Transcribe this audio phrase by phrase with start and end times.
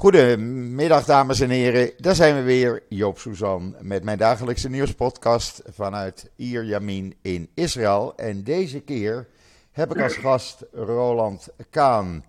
[0.00, 1.90] Goedemiddag, dames en heren.
[1.96, 8.12] Daar zijn we weer, Joop Suzan, met mijn dagelijkse nieuwspodcast vanuit Ir Yamin in Israël.
[8.16, 9.26] En deze keer
[9.72, 12.24] heb ik als gast Roland Kaan.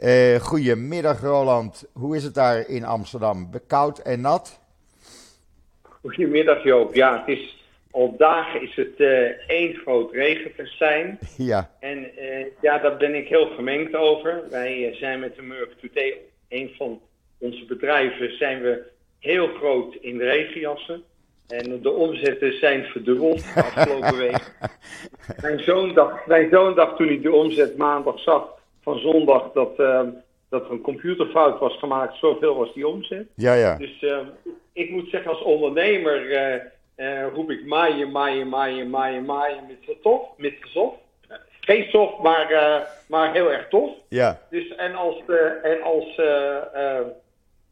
[0.00, 1.84] Uh, goedemiddag, Roland.
[1.92, 3.50] Hoe is het daar in Amsterdam?
[3.66, 4.60] Koud en nat?
[5.82, 6.94] Goedemiddag, Joop.
[6.94, 9.08] Ja, het is al dagen is het uh,
[9.46, 11.18] één groot regenfestijn.
[11.36, 11.70] Ja.
[11.80, 14.42] En uh, ja, daar ben ik heel gemengd over.
[14.50, 16.18] Wij zijn met de Murk Today
[16.50, 17.00] een van
[17.38, 18.82] onze bedrijven zijn we
[19.18, 21.02] heel groot in de regenjassen.
[21.48, 24.52] En de omzetten zijn verdubbeld de afgelopen week.
[25.42, 28.48] mijn, zoon dacht, mijn zoon dacht toen hij de omzet maandag zag
[28.82, 30.02] van zondag dat, uh,
[30.48, 32.16] dat er een computerfout was gemaakt.
[32.16, 33.26] Zoveel was die omzet.
[33.34, 33.76] Ja, ja.
[33.76, 34.18] Dus uh,
[34.72, 36.30] ik moet zeggen als ondernemer
[36.96, 40.94] uh, roep ik maaien, maaien, maaien, maaien, maaien met tof, met gezof.
[41.60, 42.48] Geen soft, maar,
[43.08, 43.90] maar heel erg tof.
[44.08, 44.40] Ja.
[44.50, 45.22] Dus en als,
[45.62, 46.14] en als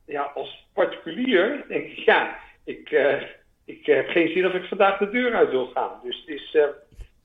[0.04, 2.90] ja, als particulier denk ik, ja, ik,
[3.64, 6.00] ik heb geen zin of ik vandaag de deur uit wil gaan.
[6.02, 6.56] Dus het is,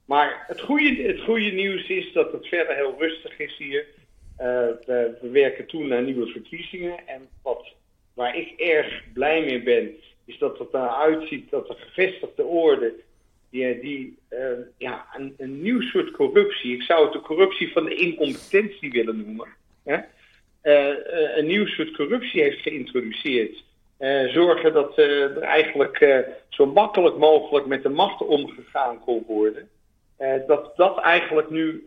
[0.05, 3.85] maar het goede, het goede nieuws is dat het verder heel rustig is hier.
[4.37, 7.07] We, we, werken toe naar nieuwe verkiezingen.
[7.07, 7.73] En wat,
[8.13, 9.95] waar ik erg blij mee ben,
[10.25, 12.93] is dat het eruit ziet dat de gevestigde orde,
[13.49, 14.17] die, die
[14.77, 14.92] ja,
[15.83, 19.47] soort corruptie, ik zou het de corruptie van de incompetentie willen noemen.
[19.83, 19.97] Hè?
[20.63, 23.63] Uh, een nieuw soort corruptie heeft geïntroduceerd.
[23.99, 29.69] Uh, zorgen dat uh, er eigenlijk zo makkelijk mogelijk met de macht omgegaan kon worden.
[30.47, 31.83] dat dat eigenlijk nu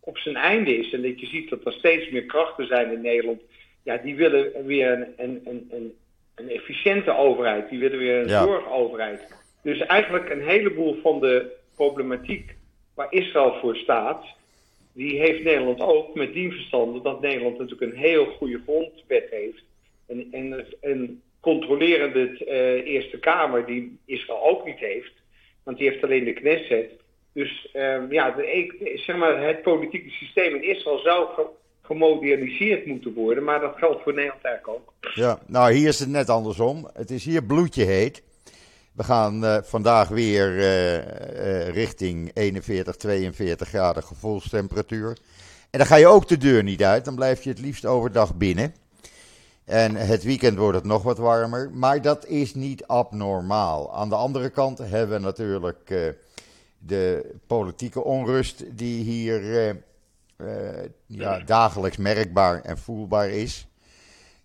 [0.00, 0.92] op zijn einde is.
[0.92, 3.40] En dat je ziet dat er steeds meer krachten zijn in Nederland.
[3.82, 5.94] Ja, die willen weer een, een, een,
[6.34, 7.68] een efficiënte overheid.
[7.70, 8.42] Die willen weer een ja.
[8.42, 9.34] zorgoverheid.
[9.62, 12.56] Dus eigenlijk een heleboel van de problematiek
[12.98, 14.24] waar Israël voor staat
[14.92, 19.62] die heeft Nederland ook met die verstande dat Nederland natuurlijk een heel goede grondwet heeft.
[20.06, 25.12] En, en een controlerende uh, Eerste Kamer die Israël ook niet heeft.
[25.62, 26.90] Want die heeft alleen de Knesset.
[27.32, 28.34] Dus uh, ja,
[28.94, 31.46] zeg maar, het politieke systeem in Israël zou ge,
[31.82, 33.44] gemoderniseerd moeten worden.
[33.44, 34.94] Maar dat geldt voor Nederland eigenlijk ook.
[35.14, 36.90] Ja, nou hier is het net andersom.
[36.92, 38.22] Het is hier bloedje heet.
[38.98, 45.18] We gaan uh, vandaag weer uh, uh, richting 41, 42 graden gevoelstemperatuur.
[45.70, 48.34] En dan ga je ook de deur niet uit, dan blijf je het liefst overdag
[48.34, 48.74] binnen.
[49.64, 53.94] En het weekend wordt het nog wat warmer, maar dat is niet abnormaal.
[53.94, 56.14] Aan de andere kant hebben we natuurlijk
[56.78, 59.76] de politieke onrust die hier
[61.06, 63.66] ja, dagelijks merkbaar en voelbaar is.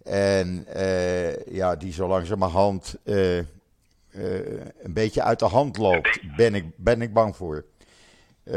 [0.03, 0.67] En
[1.45, 2.95] ja, die zo langzamerhand
[4.15, 4.35] uh,
[4.81, 7.65] een beetje uit de hand loopt, ben ik, ben ik bang voor.
[8.43, 8.53] Uh,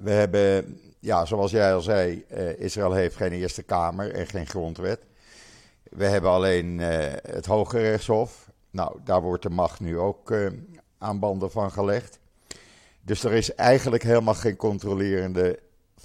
[0.00, 4.46] we hebben, ja, zoals jij al zei, uh, Israël heeft geen Eerste Kamer en geen
[4.46, 5.00] grondwet.
[5.82, 6.78] We hebben alleen
[7.28, 8.50] het Hoge Rechtshof.
[8.70, 10.34] Nou, daar wordt de macht nu ook
[10.98, 12.18] aan banden van gelegd.
[13.02, 15.58] Dus er is eigenlijk helemaal geen controlerende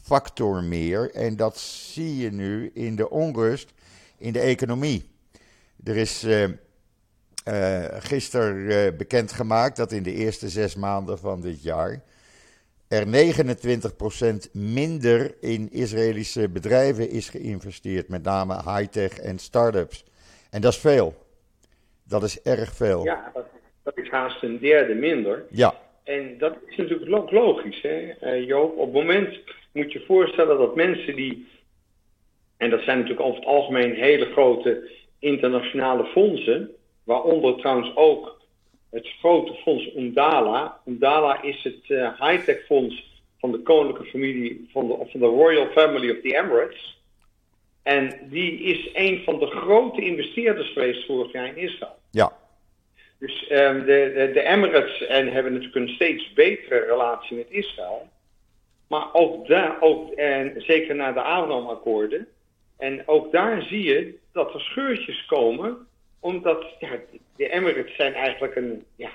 [0.03, 1.11] factor meer.
[1.13, 3.73] En dat zie je nu in de onrust
[4.17, 5.09] in de economie.
[5.83, 6.25] Er is
[7.49, 12.01] uh, gisteren uh, bekendgemaakt dat in de eerste zes maanden van dit jaar
[12.89, 20.05] er 29% minder in Israëlische bedrijven is geïnvesteerd, met name high-tech en start-ups.
[20.51, 21.13] En dat is veel.
[22.03, 23.03] Dat is erg veel.
[23.03, 23.45] Ja, dat,
[23.83, 25.45] dat is haast een derde minder.
[25.49, 25.73] Ja.
[26.03, 28.77] En dat is natuurlijk ook logisch, hè, uh, Joop.
[28.77, 29.39] Op het moment
[29.71, 31.47] moet je voorstellen dat mensen die,
[32.57, 34.89] en dat zijn natuurlijk over het algemeen hele grote
[35.19, 36.69] internationale fondsen,
[37.09, 38.41] Waaronder trouwens ook
[38.89, 40.79] het grote fonds Undala.
[40.85, 45.67] Undala is het uh, high-tech fonds van de koninklijke familie, van de, van de Royal
[45.67, 47.01] Family of the Emirates.
[47.83, 51.95] En die is een van de grote investeerders geweest vorig jaar in Israël.
[52.11, 52.31] Ja.
[53.19, 58.09] Dus um, de, de, de, Emirates en hebben natuurlijk een steeds betere relatie met Israël.
[58.87, 62.27] Maar ook daar, ook, en zeker na de Abraham-akkoorden.
[62.77, 65.87] En ook daar zie je dat er scheurtjes komen
[66.19, 66.89] omdat ja,
[67.35, 69.09] de Emirates zijn eigenlijk een, ja,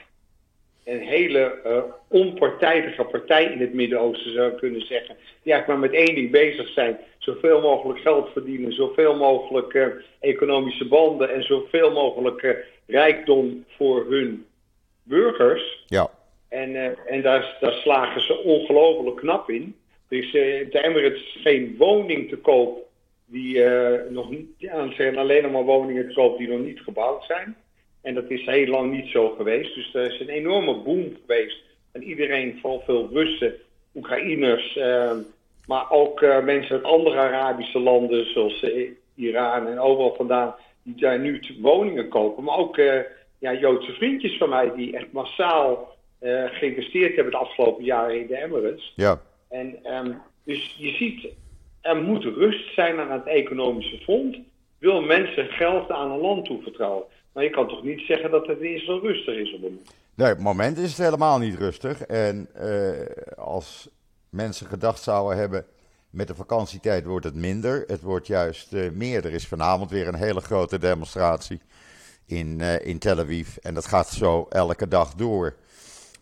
[0.85, 5.17] een hele uh, onpartijdige partij in het Midden-Oosten, zou ik kunnen zeggen.
[5.43, 6.99] Die eigenlijk maar met één ding bezig zijn.
[7.19, 9.87] Zoveel mogelijk geld verdienen, zoveel mogelijk uh,
[10.21, 12.51] economische banden en zoveel mogelijk uh,
[12.87, 14.47] rijkdom voor hun
[15.03, 15.85] burgers.
[15.87, 16.11] Ja.
[16.49, 19.77] En, en daar, daar slagen ze ongelooflijk knap in.
[20.09, 22.85] Er is de Emirates geen woning te koop
[23.26, 26.81] die uh, nog niet, ja, zijn alleen nog maar woningen te koop die nog niet
[26.81, 27.56] gebouwd zijn.
[28.03, 29.75] En dat is heel lang niet zo geweest.
[29.75, 31.62] Dus er is een enorme boom geweest.
[31.93, 33.55] En iedereen, vooral veel Russen,
[33.94, 35.12] Oekraïners, uh,
[35.67, 38.67] maar ook uh, mensen uit andere Arabische landen, zoals
[39.15, 42.44] Iran en overal vandaan, die daar nu woningen kopen.
[42.44, 42.77] Maar ook
[43.38, 45.97] ja, Joodse vriendjes van mij die echt massaal
[46.47, 48.93] geïnvesteerd hebben de afgelopen jaren in de Emirates.
[48.97, 49.20] Ja.
[49.49, 50.12] En ehm,
[50.44, 51.29] dus je ziet,
[51.85, 54.37] er moet rust zijn aan het economische front.
[54.79, 57.05] Wil mensen geld aan een land toevertrouwen?
[57.33, 59.95] Maar je kan toch niet zeggen dat het in zo rustig is op het moment?
[60.15, 62.01] Nee, op het moment is het helemaal niet rustig.
[62.01, 63.89] En uh, als
[64.31, 65.67] mensen gedacht zouden hebben,
[66.11, 67.85] met de vakantietijd wordt het minder.
[67.87, 69.25] Het wordt juist uh, meer.
[69.25, 71.61] Er is vanavond weer een hele grote demonstratie
[72.27, 73.57] in, uh, in Tel Aviv.
[73.57, 75.55] En dat gaat zo elke dag door.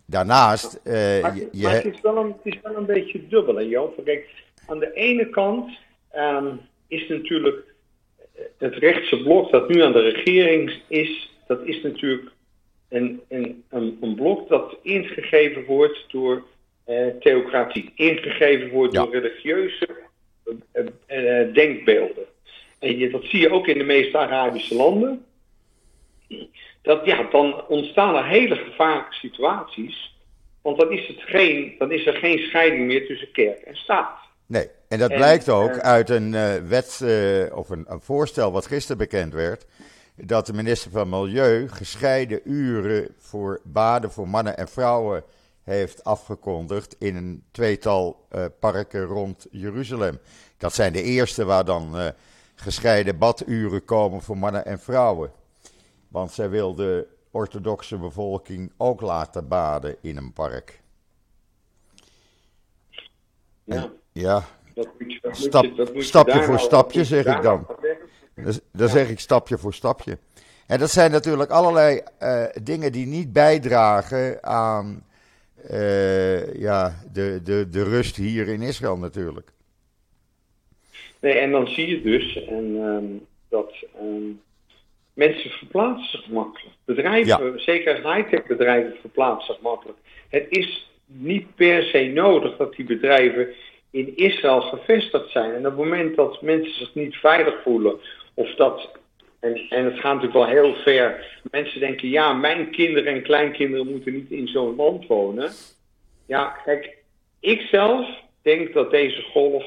[0.05, 0.79] Daarnaast.
[0.83, 3.61] maar, je, je maar het, is wel een, het is wel een beetje dubbel, hè,
[3.61, 4.01] Joop?
[4.05, 4.29] Kijk,
[4.73, 5.71] aan de ene kant
[6.15, 7.73] um, is natuurlijk
[8.57, 12.31] het rechtse blok dat nu aan de regering is, dat is natuurlijk
[12.89, 16.43] een, een, een, een blok dat ingegeven wordt door
[16.85, 19.87] eh, theocratie, ingegeven wordt door religieuze
[20.71, 22.25] eh, eh, denkbeelden.
[22.79, 25.25] En je, dat zie je ook in de meeste Arabische landen.
[26.81, 30.15] Dat, ja, dan ontstaan er hele gevaarlijke situaties.
[30.61, 34.22] Want dan is, het geen, dan is er geen scheiding meer tussen kerk en staat.
[34.45, 38.51] Nee, en dat blijkt ook eh, uit een uh, wet uh, of een, een, voorstel
[38.51, 39.65] wat gisteren bekend werd.
[40.15, 45.23] Dat de minister van Milieu gescheiden uren voor baden voor mannen en vrouwen
[45.63, 48.27] heeft afgekondigd in een tweetal
[48.59, 50.19] parken rond Jeruzalem.
[50.57, 52.13] Dat zijn de eerste waar dan
[52.55, 55.31] gescheiden baduren komen voor mannen en vrouwen.
[56.07, 60.81] Want zij wil de orthodoxe bevolking ook laten baden in een park.
[63.63, 63.91] Ja.
[64.13, 64.43] Ja,
[65.31, 65.65] Stap,
[65.95, 67.67] stapje voor stapje zeg ik dan.
[68.35, 70.17] Dus, dan zeg ik stapje voor stapje.
[70.67, 75.03] En dat zijn natuurlijk allerlei uh, dingen die niet bijdragen aan
[75.71, 79.51] uh, ja, de, de, de rust hier in Israël natuurlijk.
[81.19, 84.41] Nee, en dan zie je dus en, um, dat um,
[85.13, 86.75] mensen verplaatsen zich makkelijk.
[86.85, 87.57] Bedrijven, ja.
[87.57, 89.97] zeker high-tech bedrijven, verplaatsen zich makkelijk.
[90.29, 93.47] Het is niet per se nodig dat die bedrijven
[93.93, 95.51] in Israël gevestigd zijn.
[95.51, 97.99] En op het moment dat mensen zich niet veilig voelen,
[98.33, 98.89] of dat,
[99.39, 103.87] en, en het gaat natuurlijk wel heel ver, mensen denken, ja, mijn kinderen en kleinkinderen
[103.87, 105.51] moeten niet in zo'n land wonen.
[106.25, 106.97] Ja, kijk,
[107.39, 108.07] ik zelf
[108.41, 109.65] denk dat deze golf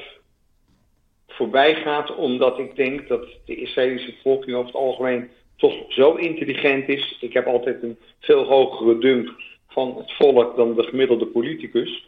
[1.27, 6.89] voorbij gaat, omdat ik denk dat de Israëlische bevolking over het algemeen toch zo intelligent
[6.89, 7.17] is.
[7.19, 9.29] Ik heb altijd een veel hogere dunk
[9.67, 12.07] van het volk dan de gemiddelde politicus.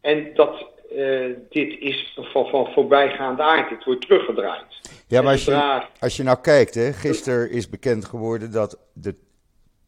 [0.00, 3.68] En dat uh, dit is van, van voorbijgaande aard.
[3.68, 4.80] Dit wordt teruggedraaid.
[5.06, 9.14] Ja, maar als je, als je nou kijkt, hè, gisteren is bekend geworden dat de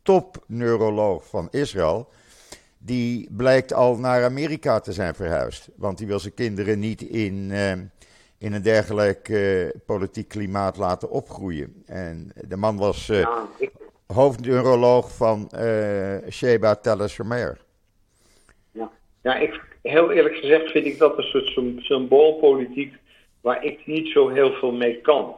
[0.03, 2.09] topneuroloog van Israël,
[2.79, 5.69] die blijkt al naar Amerika te zijn verhuisd.
[5.77, 7.71] Want die wil zijn kinderen niet in, uh,
[8.39, 11.83] in een dergelijk uh, politiek klimaat laten opgroeien.
[11.87, 13.71] En de man was ja, ik...
[14.07, 15.51] hoofdneuroloog van
[16.31, 17.09] Sheba Tel
[18.73, 18.91] Ja.
[19.23, 22.95] ja, ik, heel eerlijk gezegd vind ik dat een soort symboolpolitiek
[23.41, 25.37] waar ik niet zo heel veel mee kan.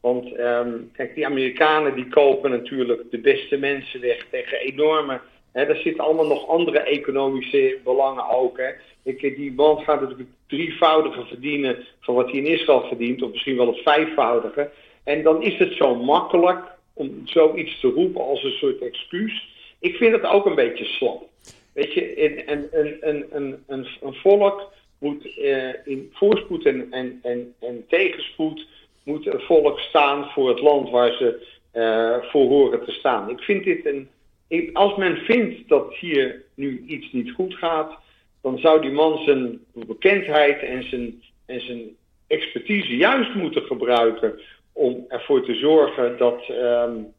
[0.00, 5.20] Want um, kijk, die Amerikanen die kopen natuurlijk de beste mensen weg tegen enorme.
[5.52, 8.58] Hè, er zitten allemaal nog andere economische belangen ook.
[8.58, 8.70] Hè.
[9.02, 13.56] Ik, die man gaat natuurlijk drievoudige verdienen van wat hij in Israël verdient, of misschien
[13.56, 14.70] wel het vijfvoudige.
[15.04, 19.48] En dan is het zo makkelijk om zoiets te roepen als een soort excuus.
[19.78, 21.27] Ik vind het ook een beetje slap.
[21.78, 23.26] Weet je, een, een, een,
[23.66, 28.66] een, een, volk moet uh, in voorspoed en, en, en, en tegenspoed
[29.04, 33.30] moet een volk staan voor het land waar ze uh, voor horen te staan.
[33.30, 34.08] Ik vind dit een.
[34.72, 37.98] Als men vindt dat hier nu iets niet goed gaat,
[38.42, 44.40] dan zou die man zijn bekendheid en zijn, en zijn expertise juist moeten gebruiken
[44.72, 47.12] om ervoor te zorgen dat, um,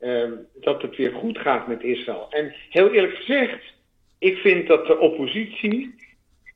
[0.00, 2.26] um, dat het weer goed gaat met Israël.
[2.30, 3.78] En heel eerlijk gezegd,
[4.20, 5.94] ik vind dat de oppositie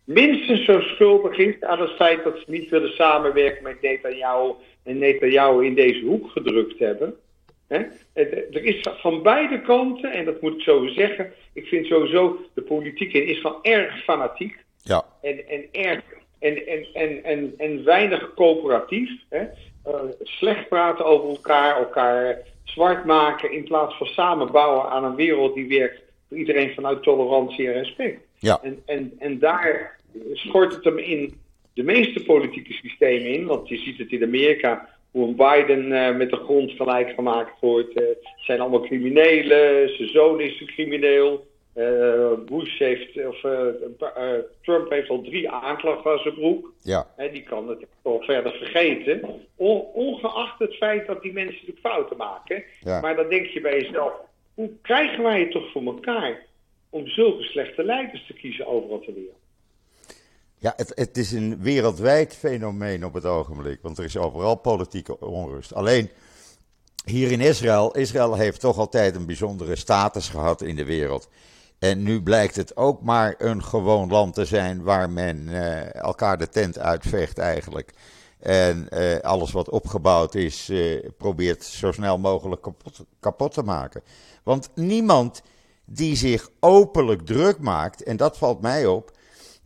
[0.04, 4.52] minstens zo schuldig is aan het feit dat ze niet willen samenwerken met Netanyahu
[4.83, 7.14] en Netanyahu in deze hoek gedrukt hebben.
[7.68, 12.62] Er is van beide kanten, en dat moet ik zo zeggen, ik vind sowieso de
[12.62, 14.64] politiek in Israël erg fanatiek.
[14.83, 15.04] Ja.
[15.23, 16.02] En, en, erg,
[16.38, 19.11] en, en, en, en, en weinig coöperatief.
[19.28, 19.42] Hè?
[19.87, 25.14] Uh, slecht praten over elkaar, elkaar zwart maken in plaats van samen bouwen aan een
[25.14, 26.03] wereld die werkt
[26.34, 28.20] iedereen vanuit tolerantie en respect.
[28.38, 28.60] Ja.
[28.62, 29.98] En, en, en daar
[30.32, 31.34] schort het hem in
[31.74, 33.46] de meeste politieke systemen in.
[33.46, 37.60] Want je ziet het in Amerika, hoe een Biden uh, met de grond gelijk gemaakt
[37.60, 38.00] wordt.
[38.00, 41.46] Uh, het zijn allemaal criminelen, zijn zoon is een crimineel.
[41.76, 43.40] Uh, Bush heeft, of
[44.62, 46.72] Trump heeft al drie aanklachten aan zijn broek.
[46.82, 47.06] Ja.
[47.32, 49.46] die kan het toch verder vergeten.
[49.94, 52.64] ongeacht het feit dat die mensen natuurlijk fouten maken.
[52.80, 53.00] Ja.
[53.00, 54.12] Maar dan denk je bij jezelf,
[54.54, 56.46] hoe krijgen wij het toch voor elkaar
[56.90, 59.42] om zulke slechte leiders te kiezen overal ter wereld?
[60.58, 65.20] Ja, het, het is een wereldwijd fenomeen op het ogenblik, want er is overal politieke
[65.20, 65.75] onrust.
[65.75, 66.11] Alleen
[67.04, 71.28] hier in Israël, Israël heeft toch altijd een bijzondere status gehad in de wereld.
[71.78, 76.38] En nu blijkt het ook maar een gewoon land te zijn waar men eh, elkaar
[76.38, 77.92] de tent uitvecht eigenlijk.
[78.44, 84.02] En eh, alles wat opgebouwd is, eh, probeert zo snel mogelijk kapot, kapot te maken.
[84.42, 85.42] Want niemand
[85.84, 89.10] die zich openlijk druk maakt, en dat valt mij op,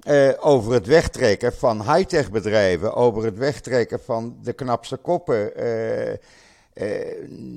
[0.00, 5.52] eh, over het wegtrekken van high-tech bedrijven, over het wegtrekken van de knapste koppen.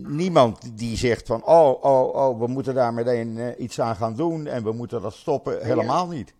[0.08, 4.48] niemand die zegt van, oh, oh, oh, we moeten daar meteen iets aan gaan doen
[4.48, 5.66] en we moeten dat stoppen.
[5.66, 6.34] Helemaal niet.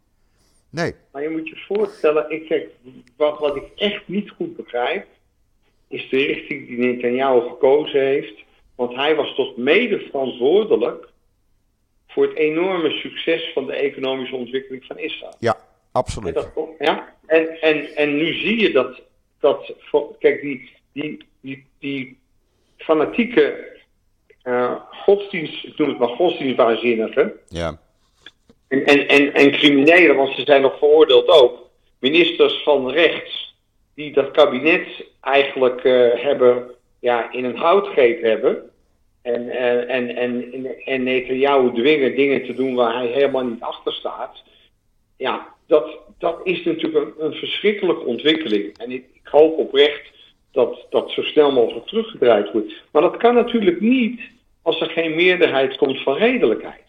[0.72, 0.94] Nee.
[1.12, 2.64] Maar je moet je voorstellen, ik zeg,
[3.18, 5.08] wat, wat ik echt niet goed begrijp,
[5.88, 8.44] is de richting die Netanyahu gekozen heeft.
[8.76, 11.10] Want hij was toch mede verantwoordelijk
[12.08, 15.36] voor het enorme succes van de economische ontwikkeling van Israël.
[15.40, 15.62] Ja, En,
[15.92, 16.34] absoluut.
[16.34, 17.16] dat, ja?
[17.26, 19.02] en, en, en nu zie je dat,
[19.40, 19.74] dat
[20.20, 22.20] kijk, die, die, die, die
[22.78, 23.70] fanatieke
[24.42, 27.81] eh, godsdienst, ik noem het maar godsdienstwaanzinnigen, Ja,
[28.72, 31.70] en, en, en, en criminelen, want ze zijn nog veroordeeld ook.
[32.00, 33.56] Ministers van rechts
[33.96, 34.88] die dat kabinet
[35.22, 38.70] eigenlijk eh, hebben, ja, in een houtgreep hebben.
[39.22, 40.52] En, eh, en, en,
[40.86, 44.44] en, en dwingen dingen te doen waar hij helemaal niet achter staat.
[45.18, 48.78] Ja, dat, dat is natuurlijk een, een verschrikkelijke ontwikkeling.
[48.78, 50.12] En ik, ik hoop oprecht
[50.52, 52.74] dat dat zo snel mogelijk teruggedraaid wordt.
[52.92, 54.22] Maar dat kan natuurlijk niet
[54.62, 56.81] als er geen meerderheid komt van redelijkheid.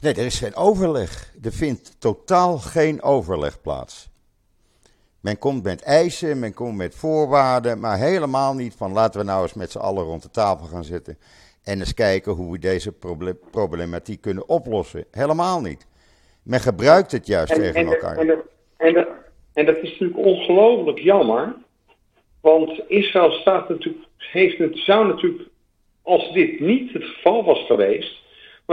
[0.00, 1.32] Nee, er is geen overleg.
[1.42, 4.08] Er vindt totaal geen overleg plaats.
[5.20, 9.42] Men komt met eisen, men komt met voorwaarden, maar helemaal niet van laten we nou
[9.42, 11.18] eens met z'n allen rond de tafel gaan zitten
[11.64, 15.04] en eens kijken hoe we deze proble- problematiek kunnen oplossen.
[15.10, 15.86] Helemaal niet.
[16.42, 18.16] Men gebruikt het juist tegen en, elkaar.
[18.18, 18.44] En, dat-
[18.76, 19.06] en,
[19.52, 21.54] en dat is natuurlijk ongelooflijk jammer.
[22.40, 25.48] Want Israël staat natuurlijk, heeft het, zou natuurlijk,
[26.02, 28.18] als dit niet het geval was geweest,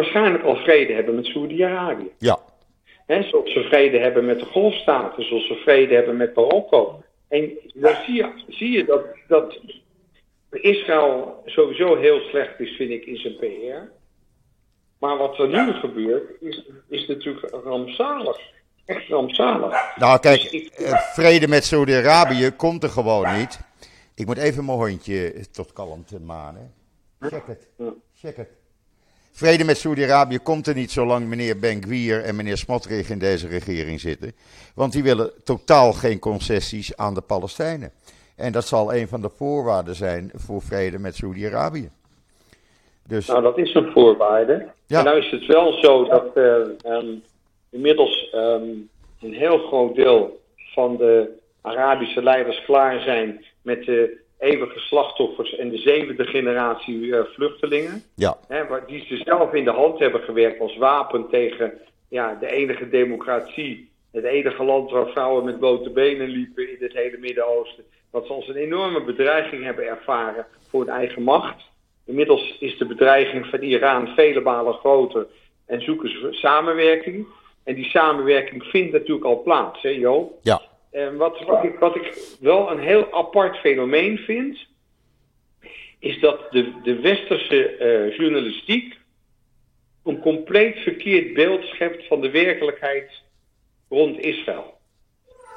[0.02, 2.12] waarschijnlijk al vrede hebben met Saoedi-Arabië.
[2.18, 2.40] Ja,
[3.06, 7.04] Hè, zoals ze vrede hebben met de golfstaten, zoals ze vrede hebben met Marokko.
[7.28, 9.60] En dan zie je, zie je dat, dat
[10.52, 13.92] Israël sowieso heel slecht is, vind ik, in zijn PR.
[15.00, 18.40] Maar wat er nu gebeurt, is, is natuurlijk rampzalig.
[18.86, 19.96] Echt rampzalig.
[19.96, 23.60] nou kijk, Dus ik- eh, vrede met Saudi-Arabië komt er gewoon niet.
[24.16, 26.74] Ik moet even mijn hondje tot kalmte manen.
[27.20, 27.68] Check het,
[28.16, 28.50] check het.
[29.38, 34.00] Vrede met Saudi-Arabië komt er niet zolang meneer Ben-Gvir en meneer Smotrich in deze regering
[34.00, 34.32] zitten.
[34.76, 37.92] Want die willen totaal geen concessies aan de Palestijnen.
[38.36, 41.90] En dat zal een van de voorwaarden zijn voor vrede met Saudi-Arabië.
[43.08, 44.68] Dus Nou, dat is een voorwaarde.
[44.88, 45.00] Ja.
[45.00, 47.14] En nou is het wel zo dat eh, ehm,
[47.70, 48.70] inmiddels ehm,
[49.22, 55.70] een heel groot deel van de Arabische leiders klaar zijn met de eeuwige slachtoffers en
[55.70, 58.04] de zevende generatie eh, vluchtelingen.
[58.16, 61.74] ja, Hè, waar- die ze zelf in de hand hebben gewerkt als wapen tegen
[62.10, 63.90] ja, de enige democratie.
[64.12, 67.84] Het enige land waar vrouwen met blote benen liepen in het hele Midden-Oosten.
[68.12, 71.64] Dat ze als een enorme bedreiging hebben ervaren voor hun eigen macht.
[72.06, 75.28] Inmiddels is de bedreiging van Iran vele malen groter
[75.66, 77.28] en zoeken ze samenwerking.
[77.64, 80.38] En die samenwerking vindt natuurlijk al plaats, hè Jo?
[80.42, 80.62] ja,
[80.98, 84.58] En wat, wat, ik, wat ik wel een heel apart fenomeen vind,
[86.00, 88.98] is dat de, de westerse eh, journalistiek
[90.04, 93.12] een compleet verkeerd beeld schept van de werkelijkheid
[93.90, 94.78] rond Israël.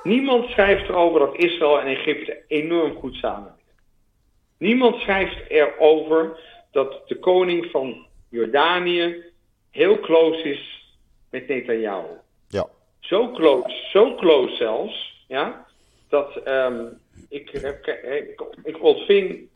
[0.02, 3.74] Niemand schrijft erover dat Israël en Egypte enorm goed samenwerken.
[4.58, 9.24] Niemand schrijft erover dat de koning van Jordanië
[9.70, 10.94] heel close is
[11.30, 12.16] met Netanyahu.
[12.48, 12.66] ja.
[13.00, 15.66] Zo close, zo close zelfs, ja,
[16.08, 16.86] dat ehm,
[17.28, 19.48] ik, ik, ik ontving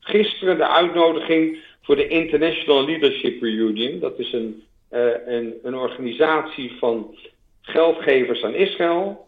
[0.00, 4.00] gisteren de uitnodiging voor de International Leadership Reunion.
[4.00, 7.16] Dat is een, eh, een, een organisatie van
[7.60, 9.26] geldgevers aan Israël.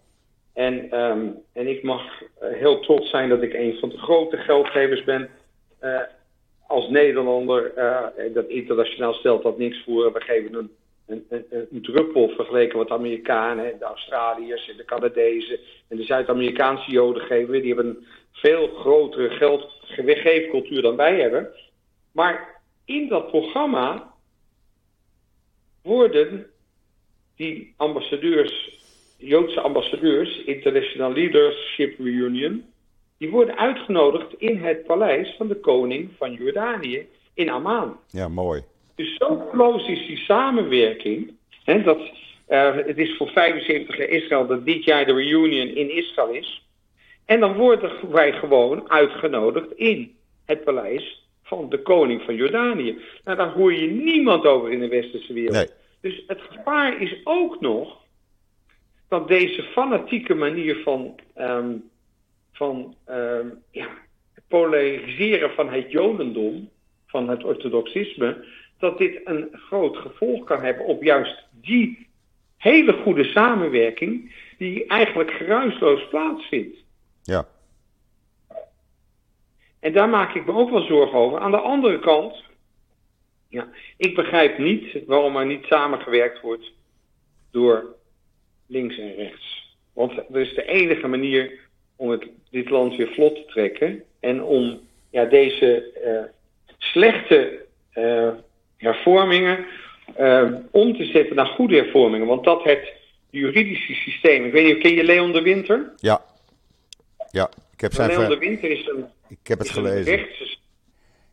[0.53, 4.37] En, ehm, en ik mag eh, heel trots zijn dat ik een van de grote
[4.37, 5.29] geldgevers ben.
[5.79, 6.01] eh,
[6.67, 10.13] als Nederlander, eh, dat internationaal stelt dat niks voor.
[10.13, 10.71] We geven een
[11.07, 15.59] een, een, druppel vergeleken wat de Amerikanen, en de Australiërs en de Canadezen
[15.89, 17.53] en de Zuid-Amerikaanse Joden geven.
[17.53, 21.49] Die hebben een veel grotere geldgeefcultuur dan wij hebben.
[22.13, 24.15] Maar in dat programma
[25.83, 26.47] worden
[27.37, 28.83] die ambassadeurs,
[29.17, 32.65] Joodse ambassadeurs, International Leadership Reunion,
[33.19, 37.99] die worden uitgenodigd in het paleis van de koning van Jordanië in Amman.
[38.11, 38.63] Ja, mooi.
[38.95, 41.33] Dus zo close is die samenwerking.
[41.65, 41.99] Hè, dat,
[42.49, 46.67] uh, het is voor 75 jaar Israël dat dit jaar de reunion in Israël is.
[47.25, 52.99] En dan worden wij gewoon uitgenodigd in het paleis van de koning van Jordanië.
[53.25, 55.55] Nou, daar hoor je niemand over in de westerse wereld.
[55.55, 55.69] Nee.
[56.01, 57.97] Dus het gevaar is ook nog
[59.09, 61.91] dat deze fanatieke manier van, um,
[62.53, 63.89] van um, ja,
[64.49, 66.69] polariseren van het jodendom,
[67.07, 68.45] van het orthodoxisme,
[68.85, 72.07] dat dit een groot gevolg kan hebben op juist die
[72.57, 76.79] hele goede samenwerking die eigenlijk geruisloos plaatsvindt.
[77.23, 77.49] Ja.
[79.81, 81.39] En daar maak ik me ook wel zorgen over.
[81.39, 82.43] Aan de andere kant,
[83.49, 86.73] ja, ik begrijp niet waarom er niet samengewerkt wordt
[87.51, 87.97] door
[88.67, 89.77] links en rechts.
[89.93, 91.59] Want dat is de enige manier
[91.97, 96.33] om het, dit land weer vlot te trekken en om ja, deze uh,
[96.79, 97.65] slechte
[97.95, 98.29] uh,
[98.85, 99.67] hervormingen
[100.21, 102.27] uh, om te zetten naar goede hervormingen.
[102.27, 102.93] Want dat het
[103.31, 104.45] juridische systeem.
[104.45, 105.93] Ik weet niet, ken je Leon de Winter?
[105.97, 106.25] Ja.
[107.31, 108.09] Ja, ik heb zijn.
[108.09, 110.13] Leon de Winter is een, ik heb het gelezen.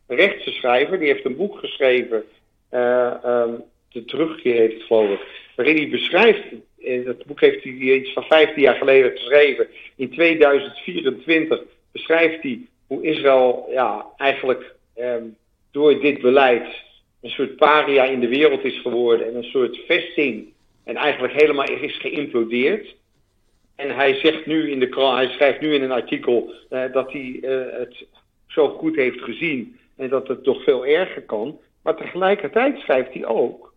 [0.06, 0.98] Een rechtse, schrijver.
[0.98, 2.24] Die heeft een boek geschreven.
[2.70, 5.26] Um, de terugkeer heet het, geloof ik.
[5.56, 6.42] Waarin hij beschrijft.
[7.04, 9.66] Dat boek heeft hij iets van 15 jaar geleden geschreven.
[9.96, 11.60] In 2024
[11.92, 15.36] beschrijft hij hoe Israël ja, eigenlijk um,
[15.70, 16.66] door dit beleid
[17.22, 20.52] een soort paria in de wereld is geworden en een soort vesting
[20.84, 22.94] en eigenlijk helemaal is geïmplodeerd.
[23.76, 27.12] En hij zegt nu in de krant, hij schrijft nu in een artikel uh, dat
[27.12, 28.04] hij uh, het
[28.46, 31.58] zo goed heeft gezien en dat het toch veel erger kan.
[31.82, 33.74] Maar tegelijkertijd schrijft hij ook,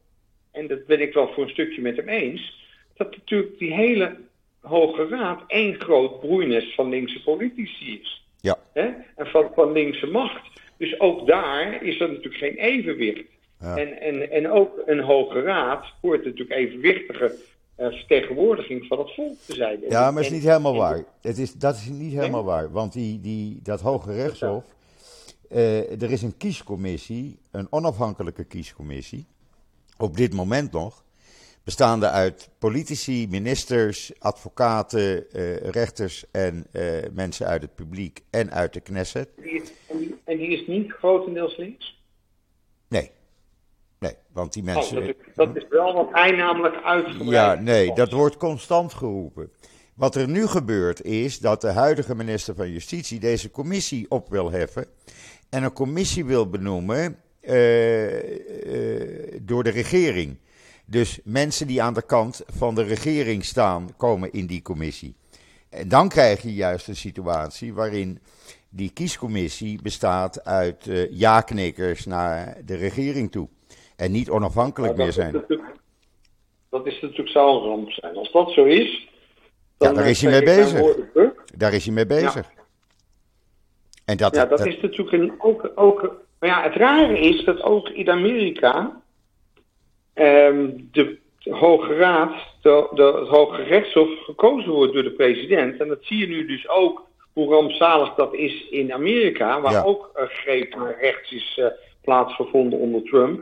[0.51, 2.63] en dat ben ik wel voor een stukje met hem eens,
[2.95, 4.15] dat natuurlijk die hele
[4.61, 8.25] Hoge Raad één groot broeinis van linkse politici is.
[8.41, 8.57] Ja.
[8.73, 8.89] Hè?
[9.15, 10.47] En van, van linkse macht.
[10.77, 13.34] Dus ook daar is er natuurlijk geen evenwicht.
[13.59, 13.77] Ja.
[13.77, 17.35] En, en, en ook een hoge raad hoort natuurlijk evenwichtige
[17.79, 19.79] uh, vertegenwoordiging van het volk te zijn.
[19.89, 21.03] Ja, maar het is niet helemaal waar.
[21.21, 22.71] Het is, dat is niet helemaal waar.
[22.71, 24.63] Want die, die, dat Hoge Rechtshof.
[25.49, 29.25] eh, er is een kiescommissie, een onafhankelijke kiescommissie.
[29.97, 31.03] Op dit moment nog.
[31.63, 38.73] Bestaande uit politici, ministers, advocaten, eh, rechters en eh, mensen uit het publiek en uit
[38.73, 39.29] de Knesset.
[39.35, 42.03] Die is, en, die, en die is niet grotendeels links?
[43.99, 44.15] Nee.
[44.33, 44.95] Want die Oh, mensen.
[44.95, 49.51] dat, is, dat is wel wat hij namelijk uitgebreid Ja, nee, dat wordt constant geroepen.
[49.93, 54.51] Wat er nu gebeurt is dat de huidige minister van Justitie deze commissie op wil
[54.51, 54.85] heffen.
[55.49, 58.05] En een commissie wil benoemen eh,
[59.03, 60.37] eh, door de regering.
[60.85, 65.15] Dus mensen die aan de kant van de regering staan, komen in die commissie.
[65.69, 68.19] En dan krijg je juist een situatie waarin
[68.69, 73.47] die kiescommissie bestaat uit eh ja-knikkers naar de regering toe.
[73.95, 75.45] En niet onafhankelijk meer zijn.
[76.69, 78.15] Dat is natuurlijk zou een ramp zijn.
[78.15, 79.07] Als dat zo is.
[79.77, 80.95] Ja, dan daar eh, is hij mee bezig.
[81.55, 82.49] Daar is hij mee bezig.
[84.05, 86.15] En dat, Ja, dat is natuurlijk een, ook, ook.
[86.39, 89.01] Maar ja, het rare is dat ook in Amerika.
[90.13, 91.17] ehm, de,
[91.49, 95.79] Hoge Raad, de, de, het Hoge Rechtshof, gekozen wordt door de president.
[95.81, 99.83] En dat zie je nu dus ook hoe rampzalig dat is in Amerika, waar Ja.
[99.83, 101.65] ook een greep naar rechts is eh,
[102.01, 103.41] plaatsgevonden onder Trump.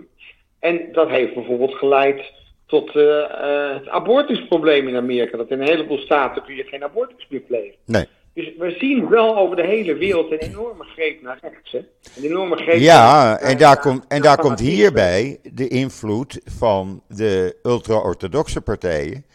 [0.64, 2.32] En dat heeft bijvoorbeeld geleid
[2.66, 5.38] tot eh, eh, het abortusprobleem in Amerika.
[5.38, 7.76] Dat in een heleboel staten kun je geen abortus meer plegen.
[7.86, 8.08] nee.
[8.34, 11.72] Dus we zien wel over de hele wereld een enorme greep naar rechts.
[11.72, 11.78] Hè?
[12.18, 17.04] Een enorme greep Ja, naar- en daar komt, en daar komt hierbij de invloed van
[17.08, 19.26] de ultra-orthodoxe partijen.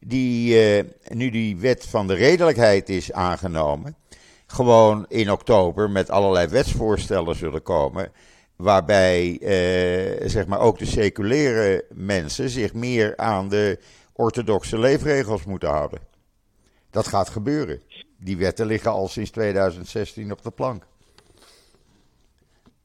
[0.00, 3.96] Die, eh, nu die wet van de redelijkheid is aangenomen,
[4.46, 8.12] gewoon in oktober met allerlei wetsvoorstellen zullen komen.
[8.56, 13.78] Waarbij eh, zeg maar ook de seculiere mensen zich meer aan de
[14.12, 16.00] orthodoxe leefregels moeten houden.
[16.90, 17.82] Dat gaat gebeuren.
[18.18, 20.86] Die wetten liggen al sinds 2016 op de plank.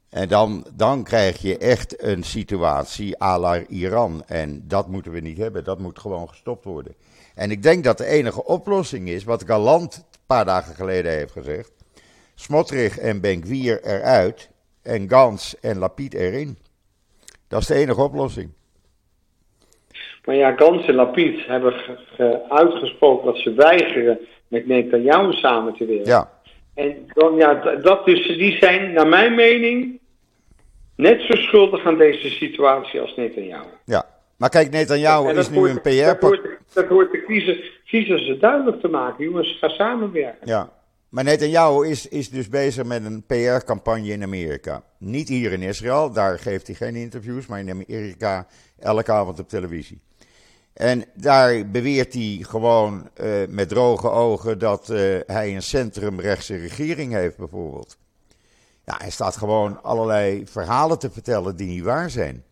[0.10, 4.24] En dan, dan krijg je echt een situatie à la Iran.
[4.26, 5.64] En dat moeten we niet hebben.
[5.64, 6.96] Dat moet gewoon gestopt worden.
[7.36, 11.32] En ik denk dat de enige oplossing is, wat Galant een paar dagen geleden heeft
[11.32, 11.72] gezegd.
[12.36, 14.50] Smotrich en Benkwier eruit.
[14.90, 16.58] En Gans en Lapid erin.
[17.48, 18.50] Dat is de enige oplossing.
[20.26, 25.74] Maar ja, Gans en Lapid hebben ge- ge- uitgesproken dat ze weigeren met Netanyahu samen
[25.74, 26.06] te werken.
[26.08, 26.32] Ja,
[26.74, 30.00] En dan, ja, dat dus, die zijn, naar mijn mening,
[30.96, 33.68] net zo schuldig aan deze situatie als Netanyahu.
[33.86, 34.06] ja.
[34.38, 36.26] Maar kijk, Netanyahu dat is nu een Dat PR...
[36.26, 37.24] hoort, dat hoort de
[37.86, 39.24] kiezers duidelijk te maken.
[39.24, 40.48] Jongens, ga samenwerken.
[40.48, 40.70] Ja,
[41.10, 44.84] Maar Netanyahu is, is dus bezig met een PR-campagne in Amerika.
[44.98, 48.48] Niet hier in Israël, daar geeft hij geen interviews, maar in Amerika
[48.80, 50.02] elke avond op televisie.
[50.74, 57.14] En daar beweert hij gewoon uh, met droge ogen dat uh, hij een centrumrechtse regering
[57.14, 57.98] heeft, bijvoorbeeld.
[58.86, 62.44] Ja, hij staat gewoon allerlei verhalen te vertellen die niet waar zijn.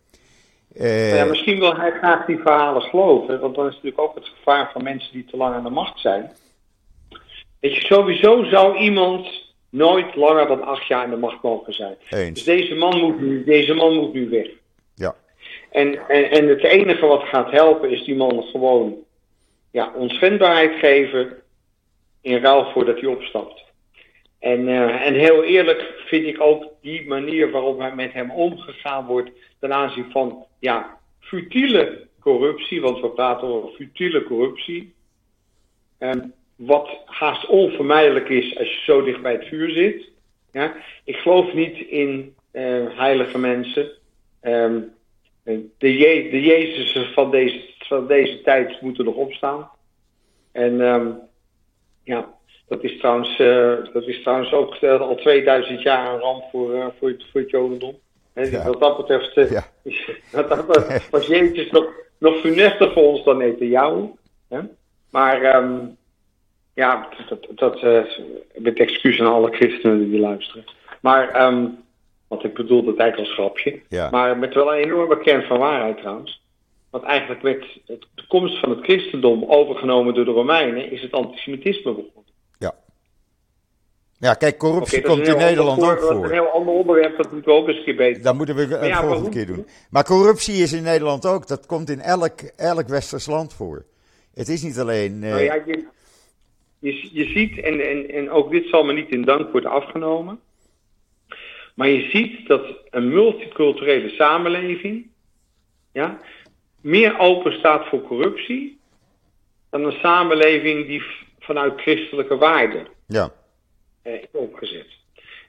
[0.74, 4.26] Uh, ja, misschien wil hij graag die verhalen geloven, want dan is natuurlijk ook het
[4.26, 6.32] gevaar van mensen die te lang aan de macht zijn.
[7.60, 9.28] Weet je, sowieso zou iemand
[9.70, 11.96] nooit langer dan acht jaar aan de macht mogen zijn.
[12.10, 12.34] Eens.
[12.34, 14.48] Dus deze man moet nu, deze man moet nu weg.
[14.96, 15.16] Ja.
[15.72, 18.96] En, en, en het enige wat gaat helpen is die man gewoon
[19.72, 21.38] ja, onschendbaarheid geven
[22.22, 23.66] in ruil voordat hij opstapt.
[24.40, 29.30] En, uh, en heel eerlijk vind ik ook die manier waarop met hem omgegaan wordt
[29.60, 34.94] ten aanzien van ja, futiele corruptie, want we praten over futiele corruptie.
[36.00, 40.10] Um, wat haast onvermijdelijk is als je zo dicht bij het vuur zit.
[40.52, 40.76] Ja?
[41.04, 43.90] Ik geloof niet in uh, heilige mensen.
[44.42, 44.96] Um,
[45.44, 49.70] de, Je de Jezusen van deze, van deze tijd moeten nog opstaan.
[50.52, 51.20] En um,
[52.04, 52.34] ja,
[52.68, 56.76] dat is trouwens, uh, dat is trouwens ook uh, al 2000 jaar een ramp voor,
[56.76, 57.96] uh, voor, het, voor het Jodendom.
[58.34, 58.64] En ja.
[58.64, 59.64] Wat dat betreft ja.
[60.32, 61.86] wat dat was Jezus nog,
[62.18, 64.10] nog funester voor ons dan Netanyahu.
[64.50, 64.60] Hè?
[65.10, 65.98] Maar um,
[66.78, 68.04] ja, dat, dat uh,
[68.56, 70.64] met excuus aan alle christenen die luisteren.
[71.02, 71.78] Maar, um,
[72.28, 73.82] want ik bedoel dat eigenlijk als grapje.
[73.88, 74.10] Ja.
[74.10, 76.42] Maar met wel een enorme kern van waarheid trouwens.
[76.90, 77.62] Want eigenlijk met
[78.16, 82.34] de komst van het christendom overgenomen door de Romeinen is het antisemitisme begonnen.
[82.58, 82.74] Ja.
[84.18, 86.14] Ja, kijk, corruptie okay, komt in Nederland voor, ook voor.
[86.14, 88.24] Dat is een heel ander onderwerp, dat moeten we ook eens een keer beter.
[88.24, 89.68] Dat moeten we een ja, volgende keer doen.
[89.90, 91.48] Maar corruptie is in Nederland ook.
[91.48, 93.86] Dat komt in elk, elk westers land voor.
[94.34, 95.14] Het is niet alleen...
[95.24, 95.30] Uh...
[95.30, 95.96] Nou ja, je,
[96.80, 100.40] je, je ziet, en, en, en ook dit zal me niet in dank worden afgenomen,
[101.76, 105.08] maar je ziet dat een multiculturele samenleving
[105.92, 106.20] ja,
[106.82, 108.80] meer open staat voor corruptie
[109.70, 111.04] dan een samenleving die
[111.40, 113.34] vanuit christelijke waarden ja.
[114.02, 114.88] eh, is opgezet.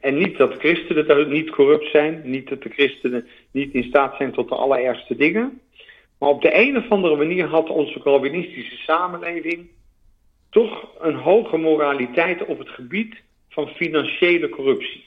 [0.01, 4.33] En niet dat christenen niet corrupt zijn, niet dat de christenen niet in staat zijn
[4.33, 5.61] tot de allerergste dingen.
[6.19, 9.69] Maar op de een of andere manier had onze Calvinistische samenleving
[10.51, 13.17] toch een hoge moraliteit op het gebied
[13.49, 15.07] van financiële corruptie.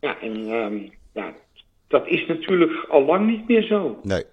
[0.00, 1.34] Ja, en um, ja,
[1.88, 3.98] dat is natuurlijk al lang niet meer zo.
[4.02, 4.24] Nee.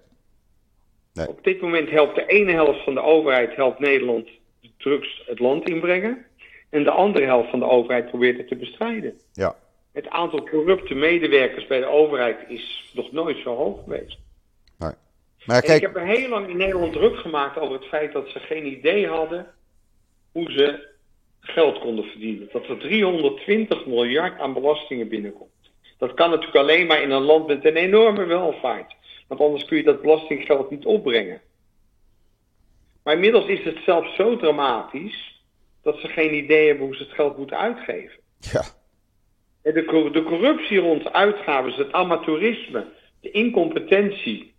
[1.14, 1.28] nee.
[1.28, 4.28] Op dit moment helpt de ene helft van de overheid helpt Nederland
[4.60, 6.24] de drugs het land inbrengen.
[6.70, 9.20] En de andere helft van de overheid probeert het te bestrijden.
[9.32, 9.56] Ja.
[9.92, 14.18] Het aantal corrupte medewerkers bij de overheid is nog nooit zo hoog geweest.
[15.50, 15.60] Nee.
[15.60, 15.82] Maar kijk...
[15.82, 18.66] Ik heb er heel lang in Nederland druk gemaakt over het feit dat ze geen
[18.66, 19.46] idee hadden
[20.32, 20.88] hoe ze
[21.40, 22.48] geld konden verdienen.
[22.52, 25.50] Dat er 320 miljard aan belastingen binnenkomt.
[25.98, 28.94] Dat kan natuurlijk alleen maar in een land met een enorme welvaart.
[29.28, 31.40] Want anders kun je dat belastinggeld niet opbrengen.
[33.02, 35.42] Maar inmiddels is het zelfs zo dramatisch
[35.82, 38.20] dat ze geen idee hebben hoe ze het geld moeten uitgeven.
[38.38, 38.62] Ja.
[39.62, 42.86] De, de corruptie rond uitgaven, het amateurisme,
[43.20, 44.49] de incompetentie,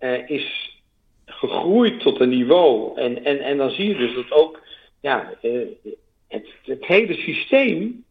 [0.00, 0.78] uh, is
[1.26, 3.00] gegroeid tot een niveau.
[3.00, 4.62] En, en, en dan zie je dus dat ook
[5.00, 5.66] ja, uh,
[6.28, 6.46] het,
[6.80, 8.04] hele systeem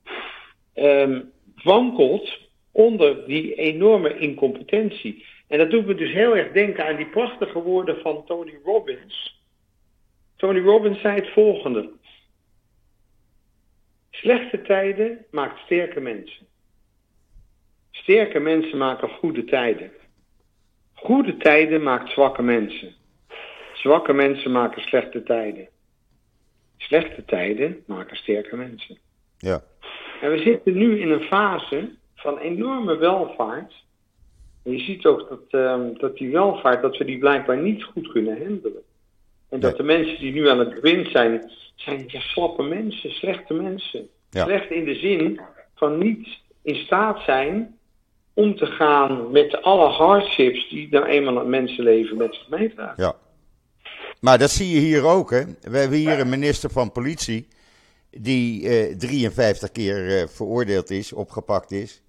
[0.75, 1.31] um,
[1.63, 2.39] wankelt
[2.71, 5.25] onder die enorme incompetentie.
[5.47, 9.41] En dat doet me dus heel erg denken aan die prachtige woorden van Tony Robbins.
[10.35, 11.89] Tony Robbins zei het volgende.
[14.09, 16.47] Slechte tijden maakt sterke mensen.
[17.91, 19.91] Sterke mensen maken goede tijden.
[21.03, 22.93] Goede tijden maakt zwakke mensen.
[23.73, 25.67] Zwakke mensen maken slechte tijden.
[26.77, 28.97] Slechte tijden maken sterke mensen.
[29.37, 29.63] Ja.
[30.21, 33.73] En we zitten nu in een fase van enorme welvaart.
[34.63, 38.11] En je ziet ook dat, um, dat die welvaart, dat we die blijkbaar niet goed
[38.11, 38.83] kunnen handelen.
[39.49, 39.79] En dat Nee.
[39.79, 44.09] de mensen die nu aan het bewind zijn, zijn ja, slappe mensen, slechte mensen.
[44.29, 44.43] Ja.
[44.43, 45.39] Slecht in de zin
[45.75, 46.27] van niet
[46.61, 47.78] in staat zijn
[48.39, 53.03] om te gaan met alle hardships die nou eenmaal het mensenleven met zich meedragen.
[53.03, 53.15] Ja.
[54.19, 55.43] Maar dat zie je hier ook, hè.
[55.61, 57.47] We hebben hier een minister van Politie
[58.11, 62.01] die eh, 53 keer eh, veroordeeld is, opgepakt is.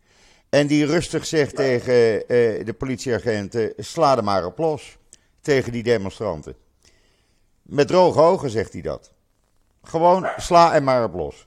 [0.48, 4.98] En die rustig zegt tegen eh, de politieagenten, sla er maar op los.
[5.40, 6.54] Tegen die demonstranten.
[7.62, 9.12] Met droge ogen zegt hij dat.
[9.82, 11.46] Gewoon sla er maar op los.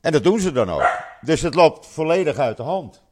[0.00, 0.88] En dat doen ze dan ook.
[1.20, 3.02] Dus het loopt volledig uit de hand.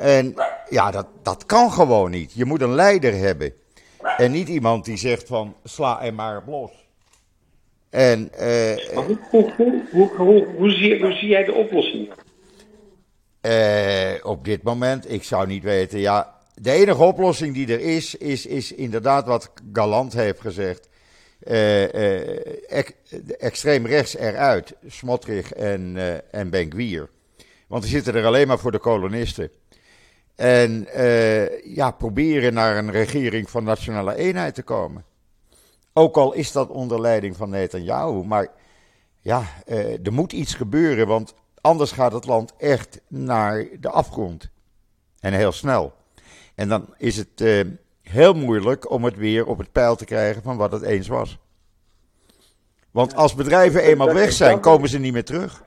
[0.00, 0.34] En
[0.68, 2.32] ja, dat, dat kan gewoon niet.
[2.32, 3.52] Je moet een leider hebben.
[4.16, 6.70] En niet iemand die zegt van sla er maar op los.
[7.90, 8.30] En,
[8.94, 9.52] hoe, hoe,
[9.90, 12.08] hoe, hoe, hoe, zie, hoe zie jij de oplossing?
[14.22, 15.98] op dit moment, ik zou niet weten.
[15.98, 20.88] Ja, de enige oplossing die er is, is, is inderdaad wat Galant heeft gezegd.
[23.38, 25.96] extreem rechts eruit, Smotrich en,
[26.30, 27.08] en Benguier.
[27.66, 29.50] Want die zitten er alleen maar voor de kolonisten.
[30.40, 30.86] En
[31.64, 35.04] ja, proberen naar een regering van nationale eenheid te komen.
[35.92, 38.24] Ook al is dat onder leiding van Netanyahu.
[38.24, 38.48] Maar
[39.20, 44.50] ja, eh, er moet iets gebeuren, want anders gaat het land echt naar de afgrond.
[45.20, 45.92] En heel snel.
[46.54, 47.60] En dan is het eh,
[48.02, 51.38] heel moeilijk om het weer op het pijl te krijgen van wat het eens was.
[52.90, 55.64] Want als bedrijven eenmaal weg zijn, komen ze niet meer terug.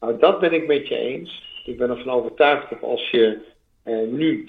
[0.00, 1.47] Nou, dat ben ik met je eens.
[1.68, 3.38] Ik ben ervan overtuigd dat als je
[3.82, 4.46] eh, nu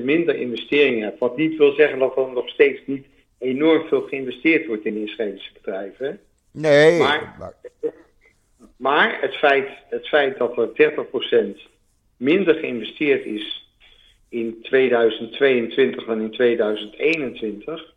[0.00, 3.06] 30% minder investeringen hebt, wat niet wil zeggen dat er nog steeds niet
[3.38, 6.20] enorm veel geïnvesteerd wordt in Israëlische bedrijven.
[6.50, 6.98] Nee.
[6.98, 7.52] Maar,
[8.76, 10.94] maar het, feit, het feit dat er
[11.56, 11.70] 30%
[12.16, 13.68] minder geïnvesteerd is
[14.28, 17.94] in 2022 dan in 2021,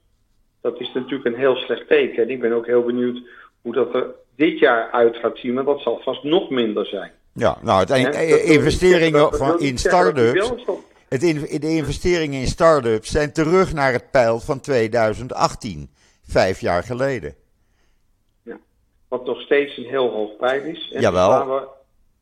[0.61, 2.23] dat is natuurlijk een heel slecht teken.
[2.23, 3.21] En ik ben ook heel benieuwd
[3.61, 7.11] hoe dat er dit jaar uit gaat zien, maar dat zal vast nog minder zijn.
[7.37, 10.53] Ja, nou, het investeringen van, in start-ups
[11.09, 11.21] het
[11.61, 15.89] de investeringen in start-ups zijn terug naar het pijl van 2018,
[16.27, 17.35] vijf jaar geleden.
[18.43, 18.57] Ja,
[19.07, 20.91] wat nog steeds een heel hoog pijl is.
[20.93, 21.29] En Jawel.
[21.29, 21.67] Laten we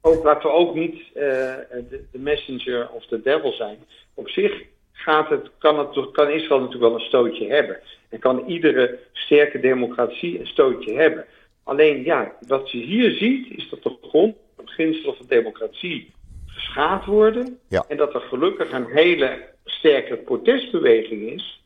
[0.02, 3.78] ook, laten we ook niet uh, de, de, messenger of de devil zijn.
[4.14, 7.80] Op zich gaat het, kan, het, kan Israël natuurlijk wel een stootje hebben.
[8.10, 11.26] En kan iedere sterke democratie een stootje hebben.
[11.64, 16.14] Alleen ja, wat je hier ziet is dat de grond, het beginsel van democratie
[16.46, 17.60] geschaad worden.
[17.88, 21.64] En dat er gelukkig een hele sterke protestbeweging is.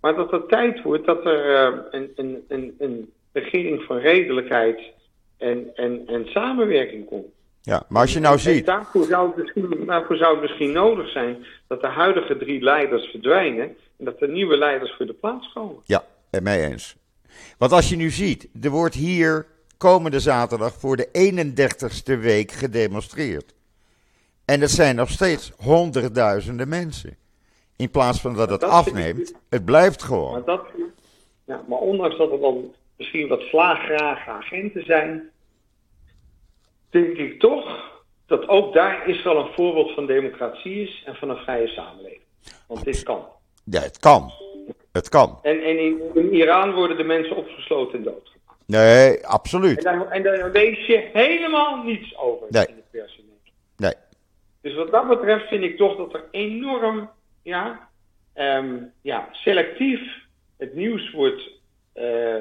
[0.00, 4.80] Maar dat het tijd wordt dat er uh, een, een, een, een, regering van redelijkheid
[5.38, 7.26] en, en, en samenwerking komt.
[7.62, 8.66] Ja, maar als je nou ziet.
[8.66, 13.06] Daarvoor zou, het misschien, daarvoor zou het misschien nodig zijn dat de huidige drie leiders
[13.06, 13.76] verdwijnen.
[13.98, 15.82] En dat er nieuwe leiders voor de plaats komen.
[15.84, 16.04] Ja,
[16.42, 16.96] mee eens.
[17.58, 23.54] Want als je nu ziet, er wordt hier komende zaterdag voor de 31ste week gedemonstreerd.
[24.44, 27.16] En dat zijn nog steeds honderdduizenden mensen.
[27.76, 30.32] In plaats van dat het afneemt, het blijft gewoon.
[30.32, 30.66] Maar, dat,
[31.44, 35.30] ja, maar ondanks dat er dan misschien wat slaaggrage agenten zijn,
[36.90, 37.94] denk ik toch
[38.26, 42.24] dat ook daar Israël een voorbeeld van democratie is en van een vrije samenleving.
[42.66, 43.24] Want dit kan.
[43.64, 44.30] Ja, het kan.
[44.92, 45.38] Het kan.
[45.42, 48.35] En, en in, in Iran worden de mensen opgesloten en doodgemaakt.
[48.66, 49.84] Nee, absoluut.
[49.84, 52.66] En daar, en lees je helemaal niets over nee.
[52.66, 53.20] in de pers.
[53.76, 53.94] Nee.
[54.60, 57.10] Dus wat dat betreft vind ik toch dat er enorm
[57.42, 57.88] ja,
[58.34, 60.00] um, ja, selectief
[60.56, 61.50] het nieuws wordt
[61.94, 62.36] uh,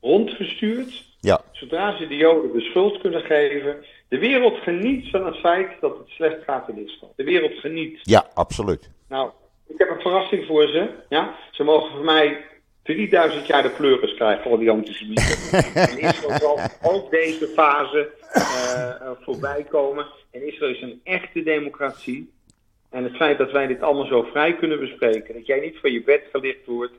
[0.00, 1.04] rondgestuurd.
[1.20, 1.40] Ja.
[1.52, 3.84] Zodra ze de Joden de schuld kunnen geven.
[4.08, 7.12] De wereld geniet van het feit dat het slecht gaat in Israël.
[7.16, 7.98] De wereld geniet.
[8.02, 8.90] Ja, absoluut.
[9.08, 9.30] Nou,
[9.66, 10.90] ik heb een verrassing voor ze.
[11.08, 11.34] Ja?
[11.50, 12.44] Ze mogen voor mij
[12.82, 15.58] 3000 jaar de pleuris krijgen, al die antisemieten.
[15.74, 20.06] en Israël zal ook deze fase uh, voorbij komen.
[20.30, 22.32] En Israël is een echte democratie.
[22.90, 25.92] En het feit dat wij dit allemaal zo vrij kunnen bespreken, dat jij niet van
[25.92, 26.94] je bed gelicht wordt,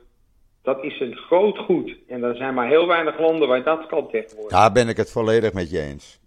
[0.62, 1.96] dat is een groot goed.
[2.08, 4.58] En er zijn maar heel weinig landen waar dat kan tegenwoordig.
[4.58, 6.18] Daar ben ik het volledig met je eens.